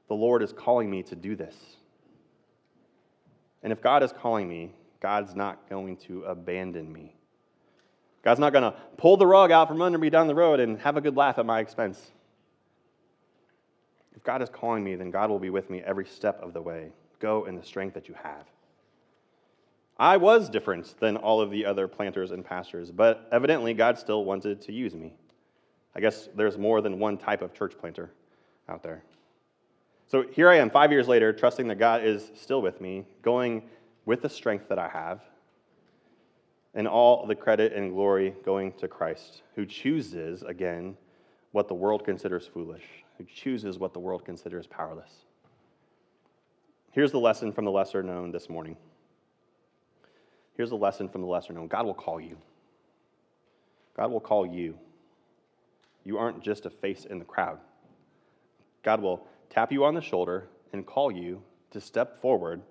the 0.07 0.15
Lord 0.15 0.41
is 0.41 0.51
calling 0.51 0.89
me 0.89 1.03
to 1.03 1.15
do 1.15 1.35
this. 1.35 1.55
And 3.61 3.71
if 3.71 3.81
God 3.81 4.03
is 4.03 4.11
calling 4.11 4.49
me, 4.49 4.73
God's 4.99 5.35
not 5.35 5.69
going 5.69 5.97
to 5.97 6.23
abandon 6.23 6.91
me. 6.91 7.15
God's 8.23 8.39
not 8.39 8.53
going 8.53 8.63
to 8.63 8.73
pull 8.97 9.17
the 9.17 9.27
rug 9.27 9.51
out 9.51 9.67
from 9.67 9.81
under 9.81 9.97
me 9.97 10.09
down 10.09 10.27
the 10.27 10.35
road 10.35 10.59
and 10.59 10.79
have 10.79 10.97
a 10.97 11.01
good 11.01 11.15
laugh 11.15 11.37
at 11.37 11.45
my 11.45 11.59
expense. 11.59 12.11
If 14.15 14.23
God 14.23 14.41
is 14.41 14.49
calling 14.49 14.83
me, 14.83 14.95
then 14.95 15.11
God 15.11 15.29
will 15.29 15.39
be 15.39 15.49
with 15.49 15.69
me 15.69 15.81
every 15.85 16.05
step 16.05 16.41
of 16.41 16.53
the 16.53 16.61
way. 16.61 16.91
Go 17.19 17.45
in 17.45 17.55
the 17.55 17.63
strength 17.63 17.93
that 17.93 18.07
you 18.07 18.15
have. 18.21 18.45
I 19.97 20.17
was 20.17 20.49
different 20.49 20.95
than 20.99 21.17
all 21.17 21.39
of 21.39 21.51
the 21.51 21.65
other 21.65 21.87
planters 21.87 22.31
and 22.31 22.43
pastors, 22.43 22.89
but 22.91 23.27
evidently 23.31 23.73
God 23.73 23.97
still 23.97 24.25
wanted 24.25 24.61
to 24.61 24.71
use 24.71 24.95
me. 24.95 25.13
I 25.95 25.99
guess 25.99 26.29
there's 26.35 26.57
more 26.57 26.81
than 26.81 26.97
one 26.97 27.17
type 27.17 27.41
of 27.41 27.53
church 27.53 27.77
planter 27.77 28.11
out 28.67 28.81
there. 28.81 29.03
So 30.07 30.23
here 30.31 30.49
I 30.49 30.55
am, 30.55 30.69
five 30.69 30.91
years 30.91 31.07
later, 31.07 31.31
trusting 31.31 31.67
that 31.67 31.79
God 31.79 32.03
is 32.03 32.31
still 32.35 32.61
with 32.61 32.81
me, 32.81 33.05
going 33.21 33.63
with 34.05 34.21
the 34.21 34.29
strength 34.29 34.67
that 34.69 34.79
I 34.79 34.87
have, 34.89 35.21
and 36.73 36.87
all 36.87 37.25
the 37.27 37.35
credit 37.35 37.73
and 37.73 37.91
glory 37.91 38.33
going 38.43 38.73
to 38.73 38.87
Christ, 38.87 39.43
who 39.55 39.65
chooses, 39.65 40.41
again, 40.43 40.97
what 41.51 41.67
the 41.67 41.73
world 41.75 42.03
considers 42.03 42.47
foolish, 42.47 42.83
who 43.17 43.25
chooses 43.25 43.77
what 43.77 43.93
the 43.93 43.99
world 43.99 44.25
considers 44.25 44.65
powerless. 44.65 45.11
Here's 46.91 47.11
the 47.11 47.19
lesson 47.19 47.51
from 47.51 47.65
the 47.65 47.71
lesser 47.71 48.01
known 48.01 48.31
this 48.31 48.49
morning. 48.49 48.75
Here's 50.55 50.71
a 50.71 50.75
lesson 50.75 51.09
from 51.09 51.21
the 51.21 51.27
lesser 51.27 51.53
known 51.53 51.67
God 51.67 51.85
will 51.85 51.93
call 51.93 52.19
you. 52.19 52.37
God 53.95 54.11
will 54.11 54.19
call 54.19 54.45
you. 54.45 54.77
You 56.03 56.17
aren't 56.17 56.41
just 56.41 56.65
a 56.65 56.69
face 56.69 57.05
in 57.05 57.19
the 57.19 57.25
crowd. 57.25 57.59
God 58.83 59.01
will 59.01 59.25
tap 59.49 59.71
you 59.71 59.85
on 59.85 59.93
the 59.93 60.01
shoulder 60.01 60.47
and 60.73 60.85
call 60.85 61.11
you 61.11 61.41
to 61.71 61.79
step 61.79 62.21
forward 62.21 62.61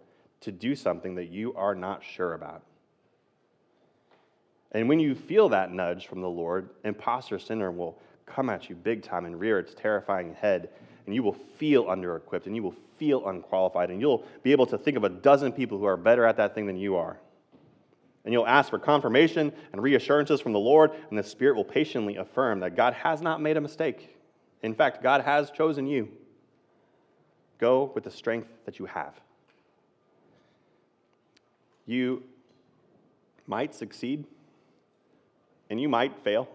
to 0.40 0.52
do 0.52 0.74
something 0.74 1.14
that 1.14 1.30
you 1.30 1.54
are 1.54 1.74
not 1.74 2.02
sure 2.04 2.34
about. 2.34 2.62
And 4.72 4.88
when 4.88 5.00
you 5.00 5.14
feel 5.14 5.48
that 5.50 5.72
nudge 5.72 6.06
from 6.06 6.20
the 6.20 6.28
Lord, 6.28 6.70
imposter 6.84 7.38
syndrome 7.38 7.76
will 7.76 7.98
come 8.26 8.50
at 8.50 8.68
you 8.68 8.74
big 8.74 9.02
time 9.02 9.24
and 9.24 9.38
rear 9.38 9.58
its 9.58 9.74
terrifying 9.74 10.34
head, 10.34 10.70
and 11.06 11.14
you 11.14 11.22
will 11.22 11.36
feel 11.58 11.88
under 11.88 12.16
equipped 12.16 12.46
and 12.46 12.56
you 12.56 12.62
will 12.62 12.74
feel 12.98 13.28
unqualified, 13.28 13.90
and 13.90 14.00
you'll 14.00 14.24
be 14.42 14.52
able 14.52 14.66
to 14.66 14.78
think 14.78 14.96
of 14.96 15.04
a 15.04 15.08
dozen 15.08 15.52
people 15.52 15.78
who 15.78 15.84
are 15.84 15.96
better 15.96 16.24
at 16.24 16.36
that 16.36 16.54
thing 16.54 16.66
than 16.66 16.76
you 16.76 16.96
are. 16.96 17.18
And 18.24 18.32
you'll 18.32 18.46
ask 18.46 18.70
for 18.70 18.78
confirmation 18.78 19.52
and 19.72 19.82
reassurances 19.82 20.40
from 20.40 20.52
the 20.52 20.58
Lord, 20.58 20.92
and 21.10 21.18
the 21.18 21.24
Spirit 21.24 21.56
will 21.56 21.64
patiently 21.64 22.16
affirm 22.16 22.60
that 22.60 22.76
God 22.76 22.94
has 22.94 23.20
not 23.20 23.40
made 23.40 23.56
a 23.56 23.60
mistake. 23.60 24.16
In 24.62 24.74
fact, 24.74 25.02
God 25.02 25.22
has 25.22 25.50
chosen 25.50 25.86
you. 25.86 26.08
Go 27.58 27.90
with 27.94 28.04
the 28.04 28.10
strength 28.10 28.48
that 28.64 28.78
you 28.78 28.86
have. 28.86 29.14
You 31.86 32.22
might 33.46 33.74
succeed, 33.74 34.24
and 35.68 35.80
you 35.80 35.88
might 35.88 36.16
fail. 36.22 36.48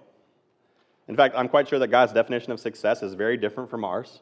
In 1.08 1.16
fact, 1.16 1.36
I'm 1.38 1.50
quite 1.50 1.68
sure 1.68 1.80
that 1.80 1.88
God's 1.88 2.14
definition 2.14 2.52
of 2.52 2.60
success 2.60 3.04
is 3.04 3.14
very 3.14 3.38
different 3.38 3.70
from 3.70 3.84
ours. 3.84 4.22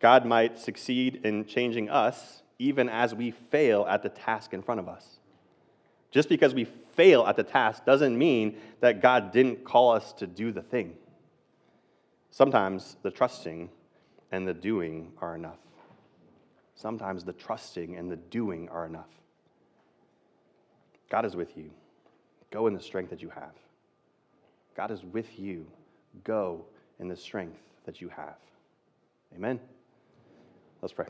God 0.00 0.24
might 0.24 0.58
succeed 0.58 1.20
in 1.24 1.44
changing 1.44 1.90
us 1.90 2.42
even 2.58 2.88
as 2.88 3.14
we 3.14 3.30
fail 3.30 3.86
at 3.88 4.02
the 4.02 4.08
task 4.08 4.52
in 4.52 4.62
front 4.62 4.80
of 4.80 4.88
us. 4.88 5.17
Just 6.10 6.28
because 6.28 6.54
we 6.54 6.64
fail 6.94 7.26
at 7.26 7.36
the 7.36 7.42
task 7.42 7.84
doesn't 7.84 8.16
mean 8.16 8.56
that 8.80 9.02
God 9.02 9.32
didn't 9.32 9.64
call 9.64 9.92
us 9.92 10.12
to 10.14 10.26
do 10.26 10.52
the 10.52 10.62
thing. 10.62 10.94
Sometimes 12.30 12.96
the 13.02 13.10
trusting 13.10 13.68
and 14.32 14.46
the 14.46 14.54
doing 14.54 15.12
are 15.20 15.34
enough. 15.34 15.58
Sometimes 16.74 17.24
the 17.24 17.32
trusting 17.32 17.96
and 17.96 18.10
the 18.10 18.16
doing 18.16 18.68
are 18.68 18.86
enough. 18.86 19.10
God 21.10 21.24
is 21.24 21.34
with 21.34 21.56
you. 21.56 21.70
Go 22.50 22.66
in 22.66 22.74
the 22.74 22.80
strength 22.80 23.10
that 23.10 23.22
you 23.22 23.30
have. 23.30 23.54
God 24.76 24.90
is 24.90 25.02
with 25.02 25.38
you. 25.38 25.66
Go 26.24 26.64
in 27.00 27.08
the 27.08 27.16
strength 27.16 27.58
that 27.84 28.00
you 28.00 28.08
have. 28.08 28.36
Amen. 29.34 29.58
Let's 30.80 30.92
pray. 30.92 31.06